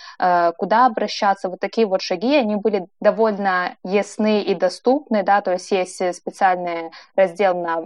куда 0.58 0.86
обращаться. 0.86 1.50
Вот 1.50 1.60
такие 1.60 1.88
вот 1.88 2.02
шаги, 2.02 2.38
они 2.38 2.56
были 2.56 2.88
довольно 3.02 3.76
ясны 3.84 4.42
и 4.44 4.56
доступны, 4.56 5.24
да, 5.24 5.42
то 5.42 5.52
есть 5.52 5.72
есть 5.72 6.16
специальный 6.16 6.92
раздел 7.18 7.54
на 7.56 7.82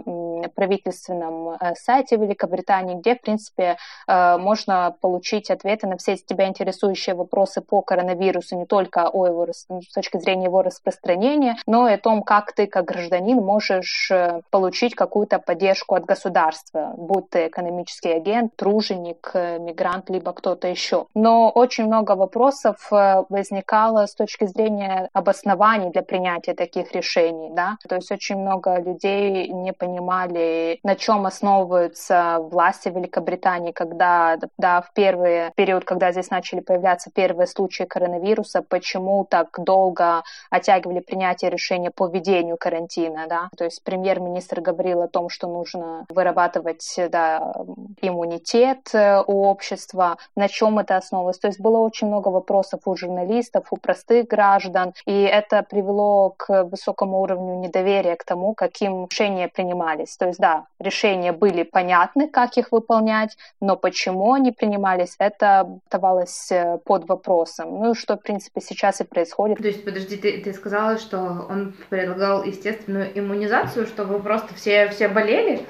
правительственном 0.54 1.50
э, 1.50 1.74
сайте 1.74 2.16
Великобритании, 2.16 2.96
где, 2.96 3.14
в 3.14 3.20
принципе, 3.20 3.76
э, 4.06 4.38
можно 4.38 4.94
получить 5.00 5.50
ответы 5.50 5.86
на 5.86 5.96
все 5.96 6.16
тебя 6.16 6.48
интересующие 6.48 7.14
вопросы 7.14 7.60
по 7.60 7.82
коронавирусу, 7.82 8.56
не 8.56 8.66
только 8.66 9.08
о 9.08 9.26
его, 9.26 9.46
с 9.52 9.66
точки 9.94 10.18
зрения 10.18 10.46
его 10.46 10.62
распространения, 10.62 11.56
но 11.66 11.88
и 11.88 11.94
о 11.94 11.98
том, 11.98 12.22
как 12.22 12.52
ты, 12.52 12.66
как 12.66 12.84
гражданин, 12.84 13.36
можешь 13.38 14.10
э, 14.10 14.40
получить 14.50 14.94
какую-то 14.94 15.38
поддержку 15.38 15.94
от 15.94 16.04
государства, 16.04 16.94
будь 16.96 17.30
ты 17.30 17.46
экономический 17.48 18.12
агент, 18.12 18.56
труженик, 18.56 19.32
мигрант, 19.34 20.10
либо 20.10 20.32
кто-то 20.32 20.68
еще. 20.68 21.06
Но 21.14 21.50
очень 21.50 21.86
много 21.86 22.12
вопросов 22.12 22.88
возникало 22.90 24.06
с 24.06 24.14
точки 24.14 24.46
зрения 24.46 25.08
обоснований 25.12 25.90
для 25.90 26.02
принятия 26.02 26.54
таких 26.54 26.92
решений, 26.92 27.50
да. 27.52 27.76
То 27.88 27.96
есть 27.96 28.10
очень 28.10 28.36
много 28.36 28.80
людей 28.80 29.48
не 29.48 29.72
понимали, 30.18 30.80
на 30.82 30.96
чем 30.96 31.26
основываются 31.26 32.38
власти 32.40 32.88
Великобритании, 32.88 33.72
когда, 33.72 34.36
да, 34.56 34.80
в 34.80 34.92
первый 34.92 35.50
период, 35.54 35.84
когда 35.84 36.12
здесь 36.12 36.30
начали 36.30 36.60
появляться 36.60 37.10
первые 37.10 37.46
случаи 37.46 37.84
коронавируса, 37.84 38.62
почему 38.62 39.24
так 39.24 39.48
долго 39.58 40.22
оттягивали 40.50 41.00
принятие 41.00 41.50
решения 41.50 41.90
по 41.90 42.06
введению 42.06 42.56
карантина, 42.56 43.26
да. 43.28 43.48
То 43.56 43.64
есть 43.64 43.82
премьер-министр 43.84 44.60
говорил 44.60 45.02
о 45.02 45.08
том, 45.08 45.28
что 45.28 45.46
нужно 45.48 46.06
вырабатывать, 46.08 46.98
да, 47.10 47.54
иммунитет 48.00 48.94
э, 48.94 49.22
у 49.26 49.44
общества, 49.44 50.16
на 50.36 50.48
чем 50.48 50.78
это 50.78 50.96
основывалось. 50.96 51.38
То 51.38 51.48
есть 51.48 51.60
было 51.60 51.78
очень 51.78 52.08
много 52.08 52.28
вопросов 52.28 52.80
у 52.86 52.96
журналистов, 52.96 53.66
у 53.70 53.76
простых 53.76 54.26
граждан, 54.26 54.92
и 55.06 55.22
это 55.22 55.62
привело 55.62 56.34
к 56.36 56.64
высокому 56.64 57.20
уровню 57.20 57.54
недоверия 57.58 58.16
к 58.16 58.24
тому, 58.24 58.54
каким 58.54 59.06
решения 59.06 59.48
принимались. 59.48 60.07
То 60.16 60.26
есть, 60.26 60.38
да, 60.38 60.66
решения 60.78 61.32
были 61.32 61.62
понятны, 61.62 62.28
как 62.28 62.56
их 62.56 62.72
выполнять, 62.72 63.36
но 63.60 63.76
почему 63.76 64.32
они 64.32 64.52
принимались, 64.52 65.14
это 65.18 65.78
оставалось 65.86 66.50
э, 66.50 66.78
под 66.84 67.08
вопросом. 67.08 67.80
Ну, 67.80 67.94
что, 67.94 68.16
в 68.16 68.22
принципе, 68.22 68.60
сейчас 68.60 69.00
и 69.00 69.04
происходит. 69.04 69.58
То 69.58 69.68
есть, 69.68 69.84
подожди, 69.84 70.16
ты, 70.16 70.40
ты 70.40 70.52
сказала, 70.52 70.98
что 70.98 71.18
он 71.18 71.74
предлагал 71.88 72.44
естественную 72.44 73.18
иммунизацию, 73.18 73.86
чтобы 73.86 74.20
просто 74.20 74.54
все, 74.54 74.88
все 74.88 75.08
болели? 75.08 75.66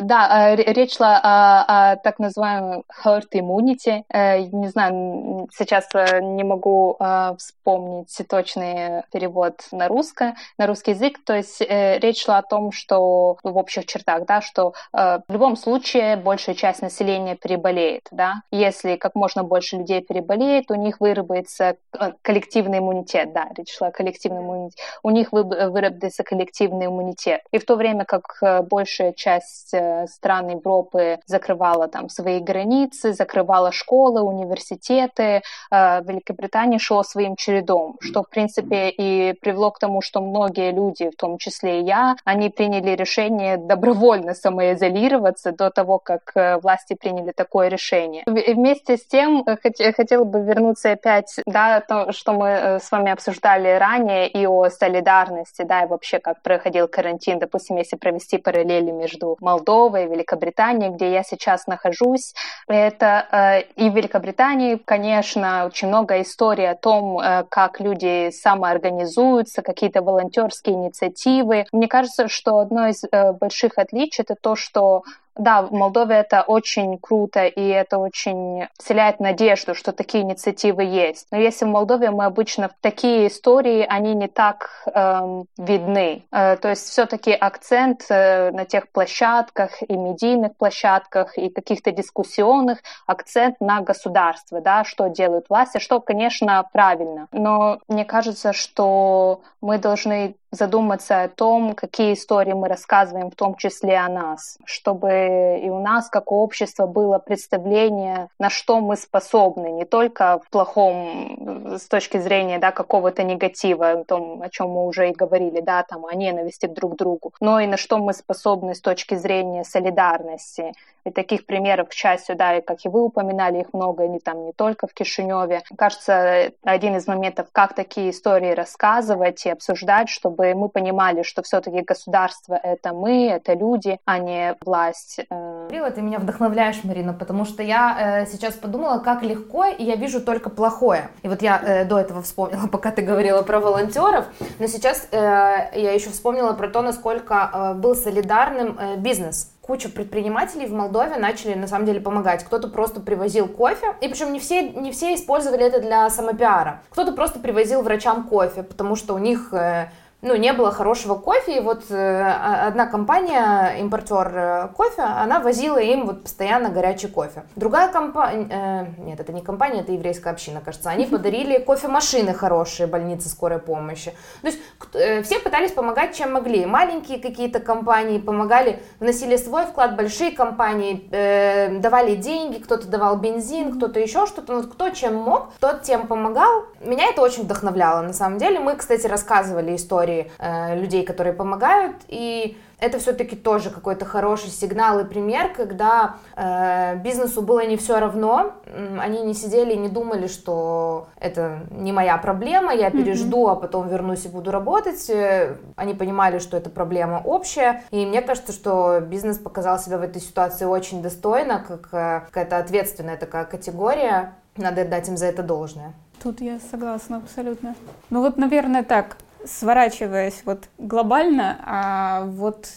Да, 0.00 0.50
э, 0.50 0.56
речь 0.56 0.96
шла 0.96 1.20
о, 1.22 1.92
о 1.92 1.96
так 1.96 2.18
называемом 2.18 2.82
herd 3.04 3.28
immunity. 3.32 4.02
Э, 4.12 4.40
не 4.40 4.68
знаю, 4.68 5.48
сейчас 5.56 5.86
э, 5.94 6.20
не 6.20 6.42
могу 6.42 6.98
вспомнить 7.38 8.16
точный 8.28 9.02
перевод 9.12 9.60
на 9.70 9.88
русское, 9.88 10.34
на 10.58 10.66
русский 10.66 10.92
язык. 10.92 11.18
То 11.24 11.36
есть 11.36 11.60
речь 11.60 12.24
шла 12.24 12.38
о 12.38 12.42
том, 12.42 12.72
что 12.72 13.36
в 13.42 13.56
общих 13.56 13.86
чертах, 13.86 14.26
да, 14.26 14.40
что 14.40 14.74
в 14.92 15.24
любом 15.28 15.56
случае 15.56 16.16
большая 16.16 16.54
часть 16.54 16.82
населения 16.82 17.36
переболеет, 17.36 18.08
да. 18.10 18.42
Если 18.50 18.96
как 18.96 19.14
можно 19.14 19.44
больше 19.44 19.76
людей 19.76 20.02
переболеет, 20.02 20.70
у 20.70 20.74
них 20.74 21.00
выработается 21.00 21.76
коллективный 22.22 22.78
иммунитет, 22.78 23.32
да, 23.32 23.48
речь 23.56 23.74
шла 23.76 23.88
о 23.88 23.92
коллективном 23.92 24.44
иммунитете. 24.44 24.82
У 25.02 25.10
них 25.10 25.32
выработается 25.32 26.24
коллективный 26.24 26.86
иммунитет. 26.86 27.40
И 27.50 27.58
в 27.58 27.64
то 27.64 27.76
время 27.76 28.04
как 28.04 28.38
большая 28.68 29.12
часть 29.12 29.74
стран 30.08 30.48
Европы 30.48 31.18
закрывала 31.26 31.88
там 31.88 32.08
свои 32.08 32.40
границы, 32.40 33.12
закрывала 33.12 33.72
школы, 33.72 34.22
университеты. 34.22 35.42
Э, 35.70 36.02
Великобритания 36.02 36.78
шло 36.78 37.02
своим 37.02 37.36
чередом, 37.36 37.96
что, 38.00 38.22
в 38.22 38.28
принципе, 38.28 38.90
и 38.90 39.32
привело 39.34 39.70
к 39.70 39.78
тому, 39.78 40.00
что 40.02 40.20
многие 40.20 40.72
люди, 40.72 41.10
в 41.10 41.16
том 41.16 41.38
числе 41.38 41.80
и 41.80 41.84
я, 41.84 42.16
они 42.24 42.50
приняли 42.50 42.90
решение 42.96 43.56
добровольно 43.56 44.34
самоизолироваться 44.34 45.52
до 45.52 45.70
того, 45.70 45.98
как 45.98 46.32
э, 46.34 46.58
власти 46.58 46.94
приняли 46.94 47.32
такое 47.32 47.68
решение. 47.68 48.22
Вместе 48.26 48.96
с 48.96 49.06
тем, 49.06 49.44
э, 49.46 49.56
хотела 49.92 50.24
бы 50.24 50.40
вернуться 50.42 50.92
опять, 50.92 51.40
да, 51.46 51.80
то, 51.80 52.12
что 52.12 52.32
мы 52.32 52.78
с 52.80 52.90
вами 52.90 53.12
обсуждали 53.12 53.68
ранее, 53.78 54.28
и 54.28 54.46
о 54.46 54.68
солидарности, 54.70 55.62
да, 55.62 55.84
и 55.84 55.86
вообще, 55.86 56.18
как 56.18 56.42
проходил 56.42 56.88
карантин, 56.88 57.38
допустим, 57.38 57.76
если 57.76 57.96
провести 57.96 58.38
параллели 58.38 58.90
между 58.90 59.36
Молдовой 59.40 59.73
Молдовой, 59.74 60.06
Великобритании, 60.06 60.88
где 60.88 61.12
я 61.12 61.22
сейчас 61.22 61.66
нахожусь. 61.66 62.34
Это 62.68 63.26
э, 63.30 63.62
и 63.76 63.90
в 63.90 63.94
Великобритании, 63.96 64.76
конечно, 64.76 65.66
очень 65.66 65.88
много 65.88 66.20
историй 66.20 66.70
о 66.70 66.76
том, 66.76 67.18
э, 67.18 67.44
как 67.48 67.80
люди 67.80 68.30
самоорганизуются, 68.30 69.62
какие-то 69.62 70.02
волонтерские 70.02 70.76
инициативы. 70.76 71.66
Мне 71.72 71.88
кажется, 71.88 72.28
что 72.28 72.58
одно 72.58 72.86
из 72.86 73.02
э, 73.04 73.32
больших 73.32 73.78
отличий 73.78 74.22
это 74.22 74.36
то, 74.40 74.54
что 74.54 75.02
да, 75.36 75.62
в 75.62 75.72
Молдове 75.72 76.16
это 76.16 76.42
очень 76.42 76.98
круто, 76.98 77.46
и 77.46 77.66
это 77.68 77.98
очень 77.98 78.68
вселяет 78.78 79.20
надежду, 79.20 79.74
что 79.74 79.92
такие 79.92 80.22
инициативы 80.22 80.84
есть. 80.84 81.26
Но 81.30 81.38
если 81.38 81.64
в 81.64 81.68
Молдове 81.68 82.10
мы 82.10 82.24
обычно 82.24 82.70
такие 82.80 83.26
истории, 83.26 83.84
они 83.88 84.14
не 84.14 84.28
так 84.28 84.70
эм, 84.86 85.46
видны. 85.58 86.24
Э, 86.30 86.56
то 86.56 86.70
есть 86.70 86.88
все-таки 86.88 87.32
акцент 87.32 88.06
э, 88.08 88.50
на 88.52 88.64
тех 88.64 88.88
площадках 88.90 89.82
и 89.82 89.96
медийных 89.96 90.56
площадках 90.56 91.36
и 91.36 91.48
каких-то 91.48 91.90
дискуссионных 91.90 92.78
акцент 93.06 93.60
на 93.60 93.80
государство, 93.80 94.60
да, 94.60 94.84
что 94.84 95.08
делают 95.08 95.46
власти, 95.48 95.78
что, 95.78 96.00
конечно, 96.00 96.64
правильно. 96.72 97.28
Но 97.32 97.78
мне 97.88 98.04
кажется, 98.04 98.52
что 98.52 99.40
мы 99.60 99.78
должны 99.78 100.36
задуматься 100.54 101.22
о 101.22 101.28
том, 101.28 101.74
какие 101.74 102.14
истории 102.14 102.52
мы 102.52 102.68
рассказываем, 102.68 103.30
в 103.30 103.34
том 103.34 103.56
числе 103.56 103.96
о 103.96 104.08
нас, 104.08 104.58
чтобы 104.64 105.60
и 105.62 105.68
у 105.70 105.80
нас, 105.80 106.08
как 106.08 106.32
у 106.32 106.36
общества, 106.36 106.86
было 106.86 107.18
представление, 107.18 108.28
на 108.38 108.50
что 108.50 108.80
мы 108.80 108.96
способны, 108.96 109.72
не 109.72 109.84
только 109.84 110.40
в 110.44 110.50
плохом 110.50 111.76
с 111.78 111.86
точки 111.88 112.18
зрения 112.18 112.58
да, 112.58 112.72
какого-то 112.72 113.22
негатива, 113.22 113.90
о 113.90 114.04
том, 114.04 114.42
о 114.42 114.48
чем 114.48 114.70
мы 114.70 114.86
уже 114.86 115.10
и 115.10 115.12
говорили, 115.12 115.60
да, 115.60 115.82
там, 115.82 116.06
о 116.06 116.14
ненависти 116.14 116.66
друг 116.66 116.94
к 116.94 116.96
другу, 116.96 117.32
но 117.40 117.60
и 117.60 117.66
на 117.66 117.76
что 117.76 117.98
мы 117.98 118.12
способны 118.12 118.74
с 118.74 118.80
точки 118.80 119.14
зрения 119.14 119.64
солидарности, 119.64 120.72
и 121.04 121.10
таких 121.10 121.46
примеров, 121.46 121.90
к 121.90 121.92
счастью, 121.92 122.36
да, 122.36 122.56
и 122.56 122.62
как 122.62 122.84
и 122.84 122.88
вы 122.88 123.02
упоминали, 123.02 123.60
их 123.60 123.72
много, 123.72 124.04
и 124.04 124.18
там 124.18 124.46
не 124.46 124.52
только 124.52 124.86
в 124.86 124.94
Кишиневе. 124.94 125.62
Кажется, 125.76 126.52
один 126.62 126.96
из 126.96 127.06
моментов, 127.06 127.48
как 127.52 127.74
такие 127.74 128.10
истории 128.10 128.52
рассказывать 128.52 129.44
и 129.44 129.50
обсуждать, 129.50 130.08
чтобы 130.08 130.43
чтобы 130.44 130.54
мы 130.54 130.68
понимали, 130.68 131.22
что 131.22 131.42
все-таки 131.42 131.80
государство— 131.80 132.54
это 132.62 132.92
мы, 132.92 133.28
это 133.28 133.54
люди, 133.54 133.98
а 134.04 134.18
не 134.18 134.56
власть. 134.64 135.20
Э. 135.30 135.68
Ты 135.94 136.02
меня 136.02 136.18
вдохновляешь, 136.18 136.82
Марина, 136.84 137.12
потому 137.12 137.44
что 137.44 137.62
я 137.62 138.22
э, 138.22 138.26
сейчас 138.26 138.54
подумала, 138.54 138.98
как 138.98 139.22
легко, 139.22 139.64
и 139.64 139.84
я 139.84 139.96
вижу 139.96 140.20
только 140.20 140.50
плохое. 140.50 141.08
И 141.22 141.28
вот 141.28 141.42
я 141.42 141.60
э, 141.62 141.84
до 141.84 141.98
этого 141.98 142.22
вспомнила, 142.22 142.66
пока 142.72 142.90
ты 142.90 143.02
говорила 143.02 143.42
про 143.42 143.60
волонтеров, 143.60 144.26
но 144.58 144.66
сейчас 144.66 145.08
я 145.12 145.70
еще 145.72 146.10
вспомнила 146.10 146.52
про 146.52 146.68
то, 146.68 146.82
насколько 146.82 147.74
был 147.76 147.94
солидарным 147.94 148.78
бизнес 148.98 149.54
куча 149.66 149.88
предпринимателей 149.88 150.66
в 150.66 150.72
Молдове 150.72 151.16
начали 151.16 151.54
на 151.54 151.66
самом 151.66 151.86
деле 151.86 152.00
помогать. 152.00 152.44
Кто-то 152.44 152.68
просто 152.68 153.00
привозил 153.00 153.48
кофе, 153.48 153.94
и 154.00 154.08
причем 154.08 154.32
не 154.32 154.38
все, 154.38 154.68
не 154.68 154.92
все 154.92 155.14
использовали 155.14 155.64
это 155.64 155.80
для 155.80 156.10
самопиара. 156.10 156.82
Кто-то 156.90 157.12
просто 157.12 157.38
привозил 157.38 157.82
врачам 157.82 158.24
кофе, 158.24 158.62
потому 158.62 158.94
что 158.94 159.14
у 159.14 159.18
них 159.18 159.52
э, 159.52 159.88
ну, 160.24 160.36
не 160.36 160.54
было 160.54 160.72
хорошего 160.72 161.16
кофе, 161.16 161.58
и 161.58 161.60
вот 161.60 161.84
э, 161.90 162.66
одна 162.66 162.86
компания, 162.86 163.76
импортер 163.80 164.32
э, 164.34 164.68
кофе, 164.74 165.02
она 165.02 165.38
возила 165.38 165.76
им 165.76 166.06
вот 166.06 166.22
постоянно 166.22 166.70
горячий 166.70 167.08
кофе. 167.08 167.44
Другая 167.56 167.92
компания, 167.92 168.48
э, 168.50 169.02
нет, 169.02 169.20
это 169.20 169.32
не 169.34 169.42
компания, 169.42 169.80
это 169.80 169.92
еврейская 169.92 170.30
община, 170.30 170.62
кажется, 170.64 170.88
они 170.88 171.04
подарили 171.14 171.58
кофемашины 171.58 172.32
хорошие 172.32 172.86
больнице 172.86 173.28
скорой 173.28 173.58
помощи. 173.58 174.14
То 174.40 174.46
есть 174.48 174.60
э, 174.94 175.22
все 175.22 175.40
пытались 175.40 175.72
помогать, 175.72 176.16
чем 176.16 176.32
могли. 176.32 176.64
Маленькие 176.64 177.18
какие-то 177.18 177.60
компании 177.60 178.18
помогали, 178.18 178.80
вносили 179.00 179.36
свой 179.36 179.66
вклад, 179.66 179.94
большие 179.94 180.30
компании 180.30 181.06
э, 181.10 181.80
давали 181.80 182.14
деньги, 182.14 182.62
кто-то 182.62 182.88
давал 182.88 183.18
бензин, 183.18 183.76
кто-то 183.76 184.00
еще 184.00 184.26
что-то, 184.26 184.54
вот 184.54 184.72
кто 184.72 184.88
чем 184.88 185.16
мог, 185.16 185.52
тот 185.60 185.82
тем 185.82 186.06
помогал. 186.06 186.64
Меня 186.80 187.10
это 187.10 187.20
очень 187.20 187.42
вдохновляло, 187.42 188.00
на 188.00 188.14
самом 188.14 188.38
деле. 188.38 188.58
Мы, 188.58 188.74
кстати, 188.76 189.06
рассказывали 189.06 189.76
истории 189.76 190.13
истории 190.14 190.30
э, 190.38 190.80
людей, 190.80 191.04
которые 191.04 191.32
помогают, 191.32 191.96
и 192.08 192.56
это 192.78 192.98
все-таки 192.98 193.36
тоже 193.36 193.70
какой-то 193.70 194.04
хороший 194.04 194.50
сигнал 194.50 194.98
и 195.00 195.04
пример, 195.04 195.52
когда 195.54 196.16
э, 196.36 196.96
бизнесу 196.96 197.42
было 197.42 197.64
не 197.66 197.76
все 197.76 197.98
равно, 197.98 198.52
они 198.98 199.22
не 199.22 199.34
сидели 199.34 199.72
и 199.72 199.76
не 199.76 199.88
думали, 199.88 200.26
что 200.26 201.06
это 201.18 201.60
не 201.70 201.92
моя 201.92 202.18
проблема, 202.18 202.74
я 202.74 202.90
пережду, 202.90 203.46
mm-hmm. 203.46 203.52
а 203.52 203.54
потом 203.56 203.88
вернусь 203.88 204.26
и 204.26 204.28
буду 204.28 204.50
работать. 204.50 205.08
Э, 205.08 205.56
они 205.76 205.94
понимали, 205.94 206.38
что 206.38 206.56
это 206.56 206.70
проблема 206.70 207.22
общая, 207.24 207.82
и 207.90 208.04
мне 208.04 208.20
кажется, 208.22 208.52
что 208.52 209.00
бизнес 209.00 209.38
показал 209.38 209.78
себя 209.78 209.98
в 209.98 210.02
этой 210.02 210.20
ситуации 210.20 210.66
очень 210.66 211.02
достойно, 211.02 211.64
как 211.66 211.88
э, 211.92 212.20
какая-то 212.26 212.58
ответственная 212.58 213.16
такая 213.16 213.44
категория. 213.44 214.34
Надо 214.56 214.84
дать 214.84 215.08
им 215.08 215.16
за 215.16 215.26
это 215.26 215.42
должное. 215.42 215.94
Тут 216.22 216.40
я 216.40 216.58
согласна 216.70 217.16
абсолютно. 217.16 217.74
Ну 218.08 218.20
вот, 218.20 218.36
наверное, 218.36 218.84
так 218.84 219.16
сворачиваясь 219.46 220.42
вот 220.44 220.68
глобально, 220.78 221.58
а 221.64 222.24
вот 222.26 222.68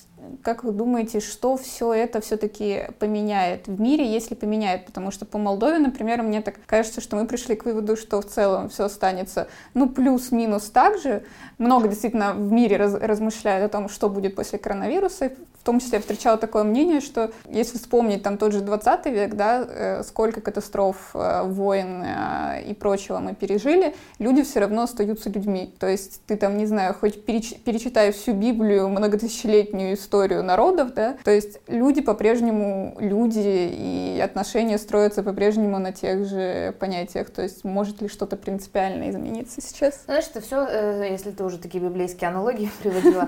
как 0.44 0.64
вы 0.64 0.72
думаете, 0.72 1.20
что 1.20 1.58
все 1.58 1.94
это 1.94 2.22
все-таки 2.22 2.88
поменяет 3.00 3.68
в 3.68 3.80
мире, 3.80 4.12
если 4.12 4.36
поменяет? 4.36 4.86
Потому 4.86 5.12
что 5.12 5.26
по 5.26 5.38
Молдове, 5.38 5.80
например, 5.80 6.22
мне 6.24 6.42
так 6.42 6.56
кажется, 6.66 7.02
что 7.02 7.16
мы 7.16 7.28
пришли 7.28 7.56
к 7.56 7.66
выводу, 7.66 7.96
что 7.96 8.22
в 8.22 8.26
целом 8.26 8.70
все 8.70 8.86
останется, 8.86 9.48
ну, 9.74 9.90
плюс-минус 9.90 10.70
так 10.70 11.00
же. 11.00 11.24
Много 11.58 11.88
действительно 11.88 12.34
в 12.34 12.52
мире 12.52 12.78
раз, 12.78 12.94
размышляют 12.96 13.66
о 13.66 13.70
том, 13.70 13.90
что 13.90 14.10
будет 14.10 14.36
после 14.36 14.60
коронавируса. 14.60 15.32
Том 15.68 15.82
числе 15.82 15.98
я 15.98 16.00
встречала 16.00 16.38
такое 16.38 16.64
мнение, 16.64 17.02
что 17.02 17.30
если 17.50 17.78
вспомнить 17.78 18.24
там 18.24 18.38
тот 18.38 18.54
же 18.54 18.62
20 18.62 19.06
век, 19.08 19.34
да, 19.34 19.68
э, 19.68 20.04
сколько 20.04 20.40
катастроф, 20.40 21.12
э, 21.14 21.42
войн 21.44 22.06
э, 22.06 22.64
и 22.70 22.74
прочего 22.74 23.20
мы 23.20 23.36
пережили, 23.36 23.94
люди 24.18 24.44
все 24.44 24.62
равно 24.62 24.84
остаются 24.84 25.30
людьми. 25.30 25.74
То 25.78 25.90
есть 25.90 26.22
ты 26.26 26.38
там, 26.38 26.58
не 26.58 26.68
знаю, 26.68 26.94
хоть 26.94 27.26
переч 27.26 27.54
перечитай 27.66 28.14
всю 28.14 28.32
Библию, 28.32 28.88
многотысячелетнюю 28.88 29.96
историю, 29.96 30.42
народов, 30.42 30.94
да, 30.94 31.18
то 31.26 31.32
есть 31.32 31.60
люди 31.68 32.00
по-прежнему 32.00 32.96
люди, 33.02 33.70
и 33.70 34.22
отношения 34.24 34.78
строятся 34.78 35.22
по-прежнему 35.22 35.80
на 35.80 35.92
тех 35.92 36.24
же 36.24 36.76
понятиях, 36.80 37.30
то 37.30 37.42
есть 37.42 37.66
может 37.66 38.02
ли 38.02 38.08
что-то 38.08 38.38
принципиально 38.38 39.10
измениться 39.10 39.60
сейчас? 39.62 40.04
Знаешь, 40.06 40.30
это 40.34 40.40
все, 40.40 41.04
если 41.04 41.32
ты 41.32 41.44
уже 41.44 41.58
такие 41.58 41.84
библейские 41.84 42.30
аналогии 42.30 42.72
приводила, 42.82 43.28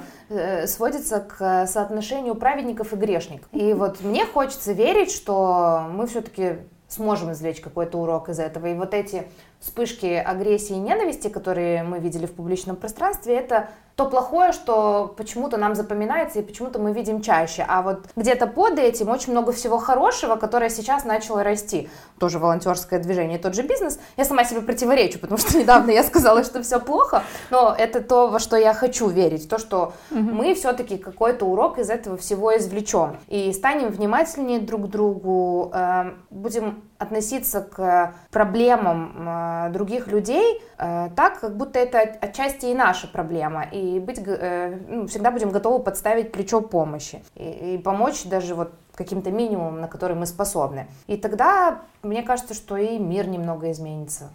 сводится 0.67 1.19
к 1.19 1.67
соотношению 1.67 2.28
праведников 2.35 2.93
и 2.93 2.95
грешников. 2.95 3.47
И 3.51 3.73
вот 3.73 4.01
мне 4.01 4.25
хочется 4.25 4.73
верить, 4.73 5.11
что 5.11 5.87
мы 5.91 6.07
все-таки 6.07 6.59
сможем 6.87 7.31
извлечь 7.31 7.61
какой-то 7.61 7.99
урок 7.99 8.29
из 8.29 8.39
этого. 8.39 8.65
И 8.65 8.73
вот 8.73 8.93
эти 8.93 9.27
вспышки 9.59 10.07
агрессии 10.07 10.73
и 10.73 10.79
ненависти, 10.79 11.27
которые 11.27 11.83
мы 11.83 11.99
видели 11.99 12.25
в 12.25 12.33
публичном 12.33 12.75
пространстве, 12.75 13.35
это 13.35 13.69
то 13.99 14.05
плохое, 14.05 14.53
что 14.53 15.13
почему-то 15.17 15.57
нам 15.57 15.75
запоминается 15.75 16.39
и 16.39 16.41
почему-то 16.41 16.79
мы 16.79 16.93
видим 16.93 17.21
чаще. 17.21 17.65
А 17.67 17.81
вот 17.81 18.05
где-то 18.15 18.47
под 18.47 18.79
этим 18.79 19.09
очень 19.09 19.33
много 19.33 19.51
всего 19.51 19.77
хорошего, 19.77 20.37
которое 20.37 20.69
сейчас 20.69 21.03
начало 21.03 21.43
расти. 21.43 21.89
Тоже 22.17 22.39
волонтерское 22.39 23.01
движение, 23.01 23.39
тот 23.39 23.55
же 23.55 23.63
бизнес. 23.63 23.99
Я 24.15 24.23
сама 24.23 24.45
себе 24.45 24.61
противоречу, 24.61 25.19
потому 25.19 25.37
что 25.37 25.57
недавно 25.57 25.91
я 25.91 26.05
сказала, 26.05 26.45
что 26.45 26.63
все 26.63 26.79
плохо, 26.79 27.23
но 27.49 27.75
это 27.77 28.01
то, 28.01 28.29
во 28.29 28.39
что 28.39 28.55
я 28.55 28.73
хочу 28.73 29.09
верить, 29.09 29.49
то, 29.49 29.57
что 29.57 29.91
мы 30.11 30.55
все-таки 30.55 30.97
какой-то 30.97 31.43
урок 31.43 31.77
из 31.77 31.89
этого 31.89 32.15
всего 32.15 32.55
извлечем 32.55 33.17
и 33.27 33.51
станем 33.51 33.89
внимательнее 33.89 34.61
друг 34.61 34.83
к 34.83 34.87
другу, 34.87 35.73
э, 35.73 36.13
будем 36.29 36.83
относиться 36.99 37.61
к 37.61 38.13
проблемам 38.31 39.27
э, 39.27 39.69
других 39.71 40.07
людей 40.07 40.61
э, 40.77 41.09
так, 41.15 41.39
как 41.39 41.57
будто 41.57 41.79
это 41.79 41.99
отчасти 41.99 42.67
и 42.67 42.73
наша 42.73 43.07
проблема, 43.07 43.65
и 43.71 43.88
быть, 43.97 44.21
э, 44.23 44.77
ну, 44.87 45.07
всегда 45.07 45.31
будем 45.31 45.49
готовы 45.49 45.83
подставить 45.83 46.31
плечо 46.31 46.61
помощи 46.61 47.23
и, 47.35 47.75
и 47.75 47.77
помочь 47.79 48.25
даже 48.25 48.53
вот 48.53 48.71
каким-то 48.93 49.31
минимумом, 49.31 49.81
на 49.81 49.87
который 49.87 50.15
мы 50.15 50.25
способны. 50.25 50.87
И 51.07 51.17
тогда, 51.17 51.81
мне 52.03 52.21
кажется, 52.21 52.53
что 52.53 52.77
и 52.77 52.99
мир 52.99 53.27
немного 53.27 53.71
изменится. 53.71 54.29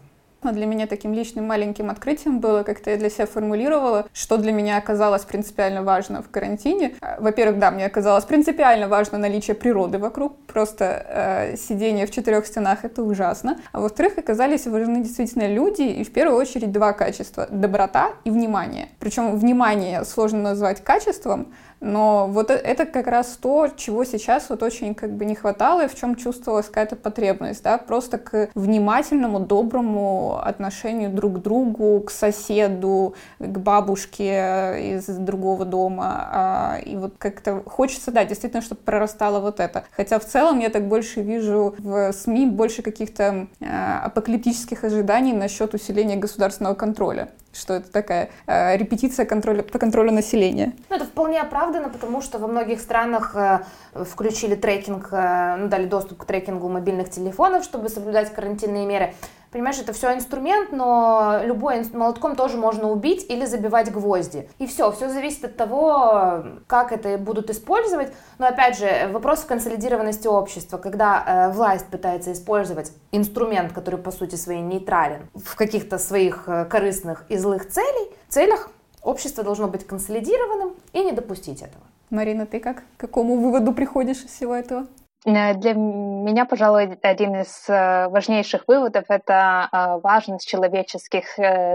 Но 0.45 0.53
для 0.53 0.67
меня 0.67 0.87
таким 0.87 1.15
личным 1.15 1.47
маленьким 1.47 1.91
открытием 1.91 2.39
было, 2.39 2.63
как-то 2.63 2.91
я 2.91 2.99
для 2.99 3.09
себя 3.09 3.27
формулировала, 3.27 4.07
что 4.13 4.37
для 4.37 4.53
меня 4.53 4.77
оказалось 4.77 5.25
принципиально 5.25 5.83
важно 5.83 6.23
в 6.23 6.29
карантине. 6.29 6.95
Во-первых, 7.19 7.59
да, 7.59 7.71
мне 7.71 7.87
оказалось 7.87 8.25
принципиально 8.25 8.89
важно 8.89 9.17
наличие 9.17 9.57
природы 9.57 9.97
вокруг, 9.99 10.37
просто 10.47 10.85
э, 10.85 11.57
сидение 11.57 12.07
в 12.07 12.11
четырех 12.11 12.47
стенах— 12.47 12.81
это 12.85 13.03
ужасно. 13.03 13.59
А 13.73 13.81
во-вторых, 13.81 14.19
оказались 14.19 14.67
важны 14.67 15.03
действительно 15.03 15.49
люди, 15.49 15.83
и 15.83 16.05
в 16.05 16.13
первую 16.13 16.39
очередь 16.39 16.73
два 16.73 16.93
качества— 16.93 17.49
доброта 17.51 18.11
и 18.25 18.31
внимание. 18.31 18.89
Причем 18.99 19.39
внимание 19.39 20.05
сложно 20.05 20.43
назвать 20.43 20.85
качеством, 20.85 21.55
но 21.81 22.29
вот 22.29 22.51
э, 22.51 22.55
это 22.55 22.87
как 22.87 23.07
раз 23.07 23.39
то, 23.41 23.69
чего 23.77 24.05
сейчас 24.05 24.51
вот 24.51 24.63
очень 24.63 24.95
как 24.95 25.13
бы 25.13 25.25
не 25.25 25.35
хватало 25.35 25.85
и 25.85 25.89
в 25.89 25.95
чем 25.95 26.17
чувствовалась 26.17 26.67
какая-то 26.67 26.97
потребность, 26.97 27.63
да, 27.63 27.79
просто 27.79 28.19
к 28.19 28.49
внимательному, 28.55 29.41
доброму 29.41 30.41
отношению 30.43 31.11
друг 31.11 31.37
к 31.37 31.39
другу, 31.43 32.01
к 32.01 32.11
соседу, 32.11 33.15
к 33.39 33.59
бабушке 33.59 34.95
из 34.97 35.07
другого 35.07 35.65
дома. 35.65 36.29
А, 36.31 36.79
и 36.85 36.97
вот 36.97 37.15
как-то 37.19 37.63
хочется, 37.67 38.11
да, 38.11 38.25
действительно, 38.25 38.63
чтобы 38.63 38.81
прорастало 38.83 39.41
вот 39.41 39.61
это. 39.61 39.85
Хотя 39.91 40.19
в 40.19 40.25
целом 40.25 40.59
я 40.61 40.71
так 40.71 40.89
больше 40.89 41.21
вижу 41.21 41.75
в 41.79 42.13
СМИ 42.13 42.47
больше 42.47 42.83
каких-то 42.83 43.47
э, 43.61 43.99
апокалиптических 44.05 44.85
ожиданий 44.85 45.33
насчет 45.33 45.75
усиления 45.75 46.17
государственного 46.17 46.75
контроля 46.75 47.29
что 47.55 47.75
это 47.75 47.91
такая 47.91 48.31
э, 48.47 48.77
репетиция 48.77 49.25
контроля, 49.27 49.63
по 49.63 49.79
контролю 49.79 50.13
населения. 50.13 50.73
Ну, 50.91 50.97
это 50.97 51.05
вполне 51.05 51.41
оправдано, 51.41 51.89
потому 51.89 52.21
что 52.23 52.39
во 52.39 52.49
многих 52.49 52.81
странах 52.81 53.35
э, 53.35 53.61
включили 54.05 54.55
трекинг, 54.55 55.09
э, 55.13 55.57
ну, 55.59 55.69
дали 55.69 55.87
доступ 55.87 56.19
к 56.19 56.25
трекингу 56.25 56.69
мобильных 56.69 57.11
телефонов, 57.11 57.65
чтобы 57.65 57.89
соблюдать 57.89 58.33
карантинные 58.33 58.87
меры. 58.87 59.15
Понимаешь, 59.55 59.79
это 59.79 59.93
все 59.93 60.13
инструмент, 60.13 60.73
но 60.73 61.39
любой 61.45 61.85
молотком 61.93 62.35
тоже 62.35 62.57
можно 62.57 62.91
убить 62.91 63.25
или 63.29 63.45
забивать 63.45 63.93
гвозди. 63.93 64.49
И 64.59 64.67
все, 64.67 64.91
все 64.91 65.09
зависит 65.09 65.45
от 65.45 65.57
того, 65.57 66.45
как 66.67 66.91
это 66.91 67.17
будут 67.19 67.51
использовать. 67.51 68.13
Но 68.39 68.49
опять 68.49 68.77
же, 68.77 69.09
вопрос 69.13 69.45
консолидированности 69.45 70.27
общества, 70.27 70.79
когда 70.79 71.23
э, 71.25 71.53
власть 71.53 71.87
пытается 71.87 72.33
использовать 72.33 72.91
инструмент, 73.13 73.73
который 73.73 74.01
по 74.01 74.11
сути 74.11 74.35
своей 74.35 74.61
нейтрален, 74.61 75.29
в 75.35 75.55
каких-то 75.55 75.99
своих 75.99 76.49
э, 76.49 76.65
корыстных 76.65 77.25
и 77.29 77.37
злых 77.37 77.69
целей, 77.69 78.11
целях, 78.29 78.71
общество 79.03 79.45
должно 79.45 79.69
быть 79.69 79.87
консолидированным 79.87 80.75
и 80.93 81.05
не 81.05 81.13
допустить 81.13 81.63
этого. 81.63 81.85
Марина, 82.11 82.47
ты 82.47 82.59
как? 82.59 82.79
К 82.97 83.03
какому 83.03 83.37
выводу 83.37 83.73
приходишь 83.73 84.25
из 84.25 84.33
всего 84.33 84.53
этого? 84.53 84.89
Э, 85.25 85.55
для 85.55 85.75
меня, 85.75 86.45
пожалуй, 86.45 86.99
один 87.03 87.41
из 87.41 87.65
э, 87.69 88.09
важнейших 88.09 88.65
выводов— 88.67 89.05
это 89.09 89.69
э, 89.73 89.99
важность 90.03 90.47
человеческих 90.47 91.25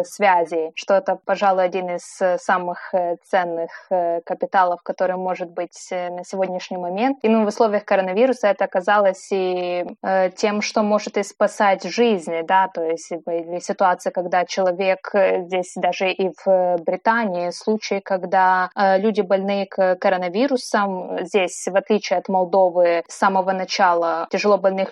связей, 0.06 0.72
что 0.76 0.96
это, 0.96 1.20
пожалуй, 1.26 1.66
один 1.66 1.96
из 1.96 2.04
самых 2.42 2.94
ценных 3.24 3.72
капиталов, 4.26 4.82
который 4.84 5.16
может 5.16 5.52
быть 5.52 5.78
на 5.92 6.24
сегодняшний 6.24 6.78
момент. 6.78 7.18
И 7.24 7.30
ну, 7.30 7.44
в 7.44 7.48
условиях 7.48 7.86
коронавируса 7.86 8.48
это 8.48 8.66
оказалось 8.66 9.28
и 9.32 9.86
тем, 10.36 10.62
что 10.62 10.84
может 10.84 11.18
и 11.18 11.24
спасать 11.24 11.84
жизни, 11.84 12.42
да, 12.42 12.68
то 12.68 12.84
есть 12.84 13.12
ситуация, 13.62 14.12
когда 14.12 14.46
человек 14.46 15.12
здесь 15.14 15.74
даже 15.76 16.12
и 16.12 16.32
в 16.44 16.78
Британии, 16.86 17.52
случаи, 17.52 18.02
когда 18.04 18.70
люди 18.76 19.22
больные 19.22 19.66
коронавирусом, 19.66 21.26
здесь, 21.26 21.68
в 21.68 21.76
отличие 21.76 22.20
от 22.20 22.30
Молдовы, 22.30 23.04
с 23.08 23.22
самого 23.40 23.52
начала 23.52 24.28
тяжело 24.32 24.58
больных 24.58 24.90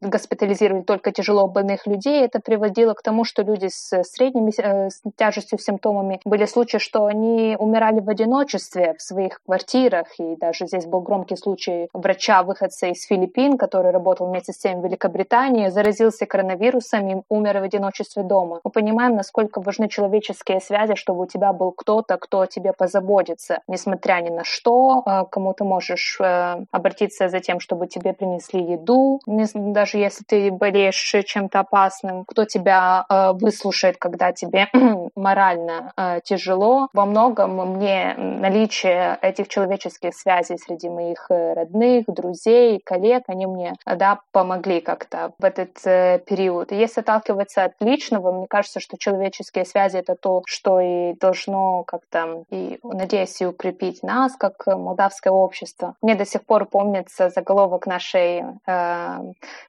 госпитализировали 0.00 0.82
только 0.82 1.12
тяжело 1.12 1.46
больных 1.48 1.86
людей. 1.86 2.24
Это 2.24 2.40
приводило 2.40 2.94
к 2.94 3.02
тому, 3.02 3.24
что 3.24 3.42
люди 3.42 3.68
с 3.70 4.02
средними 4.04 4.52
э, 4.58 4.90
с 4.90 5.02
тяжестью 5.16 5.58
симптомами 5.58 6.20
были 6.24 6.46
случаи, 6.46 6.78
что 6.78 7.06
они 7.06 7.56
умирали 7.58 8.00
в 8.00 8.08
одиночестве 8.08 8.94
в 8.94 9.02
своих 9.02 9.40
квартирах. 9.44 10.06
И 10.18 10.36
даже 10.36 10.66
здесь 10.66 10.86
был 10.86 11.00
громкий 11.00 11.36
случай 11.36 11.88
врача, 11.92 12.42
выходца 12.42 12.86
из 12.86 13.04
Филиппин, 13.06 13.58
который 13.58 13.90
работал 13.90 14.28
вместе 14.28 14.52
с 14.52 14.58
тем 14.58 14.80
в 14.80 14.84
Великобритании, 14.84 15.68
заразился 15.68 16.26
коронавирусом 16.26 17.08
и 17.08 17.22
умер 17.28 17.60
в 17.60 17.62
одиночестве 17.62 18.22
дома. 18.22 18.60
Мы 18.64 18.70
понимаем, 18.70 19.16
насколько 19.16 19.60
важны 19.60 19.88
человеческие 19.88 20.60
связи, 20.60 20.94
чтобы 20.94 21.22
у 21.22 21.26
тебя 21.26 21.52
был 21.52 21.72
кто-то, 21.72 22.16
кто 22.16 22.40
о 22.40 22.46
тебе 22.46 22.72
позаботится, 22.72 23.60
несмотря 23.68 24.20
ни 24.20 24.30
на 24.30 24.44
что, 24.44 25.02
э, 25.04 25.24
кому 25.30 25.54
ты 25.54 25.64
можешь 25.64 26.18
э, 26.20 26.64
обратиться 26.70 27.28
за 27.28 27.40
тем, 27.40 27.57
чтобы 27.60 27.86
тебе 27.86 28.12
принесли 28.12 28.62
еду, 28.62 29.20
даже 29.26 29.98
если 29.98 30.24
ты 30.24 30.50
болеешь 30.50 31.14
чем-то 31.26 31.60
опасным, 31.60 32.24
кто 32.24 32.44
тебя 32.44 33.04
э, 33.08 33.32
выслушает, 33.32 33.96
когда 33.98 34.32
тебе 34.32 34.68
морально 35.14 35.92
э, 35.96 36.20
тяжело. 36.24 36.88
Во 36.92 37.04
многом 37.06 37.74
мне 37.74 38.14
наличие 38.16 39.18
этих 39.22 39.48
человеческих 39.48 40.14
связей 40.14 40.58
среди 40.58 40.88
моих 40.88 41.26
э, 41.30 41.54
родных, 41.54 42.04
друзей, 42.06 42.80
коллег, 42.84 43.24
они 43.26 43.46
мне 43.46 43.74
да, 43.84 44.20
помогли 44.32 44.80
как-то 44.80 45.32
в 45.38 45.44
этот 45.44 45.84
э, 45.84 46.20
период. 46.26 46.72
Если 46.72 47.00
отталкиваться 47.00 47.64
от 47.64 47.72
личного, 47.80 48.32
мне 48.32 48.46
кажется, 48.46 48.80
что 48.80 48.96
человеческие 48.98 49.64
связи— 49.64 49.96
это 49.98 50.14
то, 50.14 50.42
что 50.46 50.80
и 50.80 51.14
должно 51.14 51.84
как-то, 51.84 52.44
и, 52.50 52.78
надеюсь, 52.82 53.40
и 53.40 53.46
укрепить 53.46 54.02
нас, 54.02 54.36
как 54.36 54.66
молдавское 54.66 55.32
общество. 55.32 55.94
Мне 56.02 56.14
до 56.14 56.24
сих 56.24 56.44
пор 56.44 56.66
помнится 56.66 57.30
заголовок 57.48 57.86
нашей 57.86 58.44
э, 58.66 59.18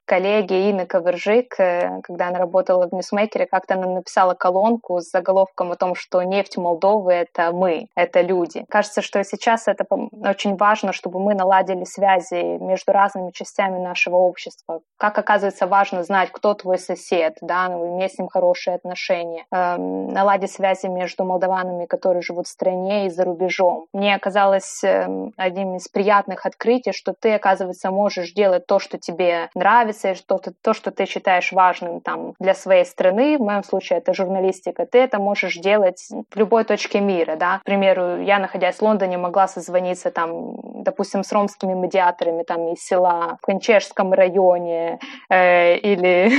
коллеги 0.04 0.70
Инны 0.70 0.86
Ковержик, 0.86 1.58
э, 1.58 2.00
когда 2.02 2.28
она 2.28 2.38
работала 2.38 2.86
в 2.86 2.92
Ньюсмейкере, 2.92 3.46
как-то 3.46 3.74
она 3.74 3.86
написала 3.86 4.34
колонку 4.34 5.00
с 5.00 5.10
заголовком 5.10 5.72
о 5.72 5.76
том, 5.76 5.94
что 5.94 6.22
нефть 6.22 6.58
Молдовы— 6.58 7.12
это 7.14 7.52
мы, 7.52 7.86
это 7.96 8.20
люди. 8.20 8.64
Кажется, 8.68 9.00
что 9.00 9.24
сейчас 9.24 9.66
это 9.66 9.86
очень 10.24 10.56
важно, 10.56 10.92
чтобы 10.92 11.20
мы 11.20 11.34
наладили 11.34 11.84
связи 11.84 12.58
между 12.58 12.92
разными 12.92 13.30
частями 13.30 13.78
нашего 13.78 14.16
общества. 14.16 14.80
Как 14.98 15.18
оказывается 15.18 15.66
важно 15.66 16.04
знать, 16.04 16.30
кто 16.32 16.54
твой 16.54 16.78
сосед, 16.78 17.38
да, 17.40 17.68
ну, 17.68 17.96
иметь 17.96 18.14
с 18.14 18.18
ним 18.18 18.28
хорошие 18.28 18.74
отношения, 18.74 19.46
э, 19.50 19.76
наладить 19.76 20.52
связи 20.52 20.86
между 20.86 21.24
молдаванами, 21.24 21.86
которые 21.86 22.20
живут 22.20 22.46
в 22.46 22.50
стране 22.50 23.06
и 23.06 23.10
за 23.10 23.24
рубежом. 23.24 23.86
Мне 23.94 24.14
оказалось 24.14 24.84
э, 24.84 25.06
одним 25.36 25.76
из 25.76 25.88
приятных 25.88 26.44
открытий, 26.44 26.92
что 26.92 27.14
ты, 27.18 27.34
оказывается, 27.34 27.69
можешь 27.90 28.32
делать 28.32 28.66
то, 28.66 28.78
что 28.78 28.98
тебе 28.98 29.50
нравится, 29.54 30.10
и 30.10 30.14
что 30.14 30.36
-то, 30.36 30.52
то, 30.62 30.74
что 30.74 30.90
ты 30.90 31.06
считаешь 31.06 31.52
важным 31.52 32.00
там, 32.00 32.34
для 32.38 32.54
своей 32.54 32.84
страны, 32.84 33.38
в 33.38 33.42
моем 33.42 33.64
случае 33.64 33.98
это 33.98 34.14
журналистика, 34.14 34.86
ты 34.86 34.98
это 34.98 35.18
можешь 35.18 35.56
делать 35.56 36.08
в 36.10 36.36
любой 36.36 36.64
точке 36.64 37.00
мира. 37.00 37.36
Да? 37.36 37.58
К 37.58 37.64
примеру, 37.64 38.20
я, 38.22 38.38
находясь 38.38 38.76
в 38.76 38.82
Лондоне, 38.82 39.18
могла 39.18 39.48
созвониться, 39.48 40.10
там, 40.10 40.82
допустим, 40.82 41.22
с 41.22 41.32
ромскими 41.32 41.74
медиаторами 41.74 42.42
там, 42.42 42.72
из 42.72 42.84
села 42.84 43.38
в 43.40 43.46
Кончежском 43.46 44.12
районе 44.12 44.98
э, 45.28 45.76
или, 45.76 46.32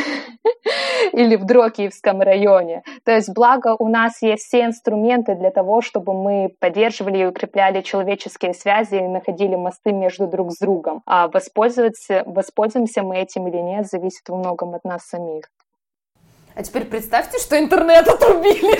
или 1.13 1.36
в 1.36 1.46
Дрокиевском 1.46 2.22
районе. 2.22 2.84
То 3.06 3.12
есть, 3.12 3.34
благо, 3.34 3.76
у 3.78 3.88
нас 3.88 4.22
есть 4.22 4.44
все 4.46 4.65
инструменты 4.65 5.36
для 5.36 5.52
того, 5.52 5.82
чтобы 5.82 6.13
мы 6.13 6.50
поддерживали 6.60 7.20
и 7.20 7.26
укрепляли 7.26 7.82
человеческие 7.82 8.54
связи 8.54 8.96
и 8.96 9.08
находили 9.08 9.56
мосты 9.56 9.91
между 9.91 10.28
друг 10.28 10.52
с 10.52 10.60
другом. 10.60 11.02
А 11.06 11.21
воспользоваться, 11.28 12.24
воспользуемся 12.26 13.04
мы 13.04 13.18
этим 13.20 13.48
или 13.48 13.58
нет, 13.58 13.88
зависит 13.88 14.28
во 14.30 14.38
многом 14.38 14.76
от 14.76 14.84
нас 14.84 15.04
самих. 15.04 15.46
А 16.54 16.64
теперь 16.64 16.86
представьте, 16.86 17.40
что 17.40 17.58
интернет 17.58 18.08
отрубили. 18.08 18.78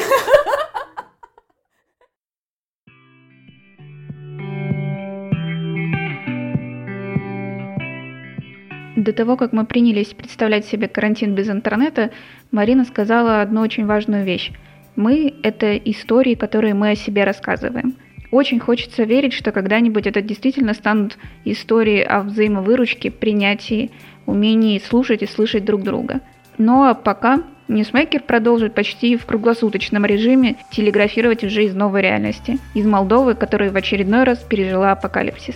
До 8.98 9.14
того, 9.14 9.36
как 9.36 9.52
мы 9.52 9.66
принялись 9.66 10.14
представлять 10.14 10.66
себе 10.66 10.88
карантин 10.88 11.34
без 11.34 11.50
интернета, 11.50 12.12
Марина 12.52 12.84
сказала 12.84 13.42
одну 13.42 13.62
очень 13.62 13.86
важную 13.86 14.26
вещь. 14.26 14.52
Мы— 14.96 15.34
это 15.44 15.76
истории, 15.78 16.36
которые 16.36 16.76
мы 16.76 16.92
о 16.92 16.96
себе 16.96 17.24
рассказываем— 17.24 17.96
очень 18.32 18.60
хочется 18.60 19.04
верить, 19.04 19.34
что 19.34 19.52
когда-нибудь 19.52 20.08
это 20.08 20.22
действительно 20.22 20.74
станут 20.74 21.18
истории 21.46 22.02
о 22.02 22.22
взаимовыручке, 22.22 23.12
принятии, 23.12 23.92
умении 24.26 24.80
слушать 24.80 25.22
и 25.22 25.28
слышать 25.28 25.66
друг 25.66 25.84
друга. 25.84 26.22
Но 26.58 26.78
ну, 26.78 26.90
а 26.90 26.94
пока 26.94 27.44
Ньюсмейкер 27.68 28.24
продолжит 28.24 28.74
почти 28.74 29.16
в 29.16 29.26
круглосуточном 29.26 30.06
режиме 30.06 30.58
телеграфировать 30.72 31.44
уже 31.44 31.66
из 31.66 31.74
новой 31.74 32.02
реальности, 32.02 32.58
из 32.74 32.86
Молдовы, 32.86 33.36
которая 33.36 33.72
в 33.72 33.76
очередной 33.78 34.24
раз 34.24 34.40
пережила 34.40 34.92
апокалипсис. 34.92 35.56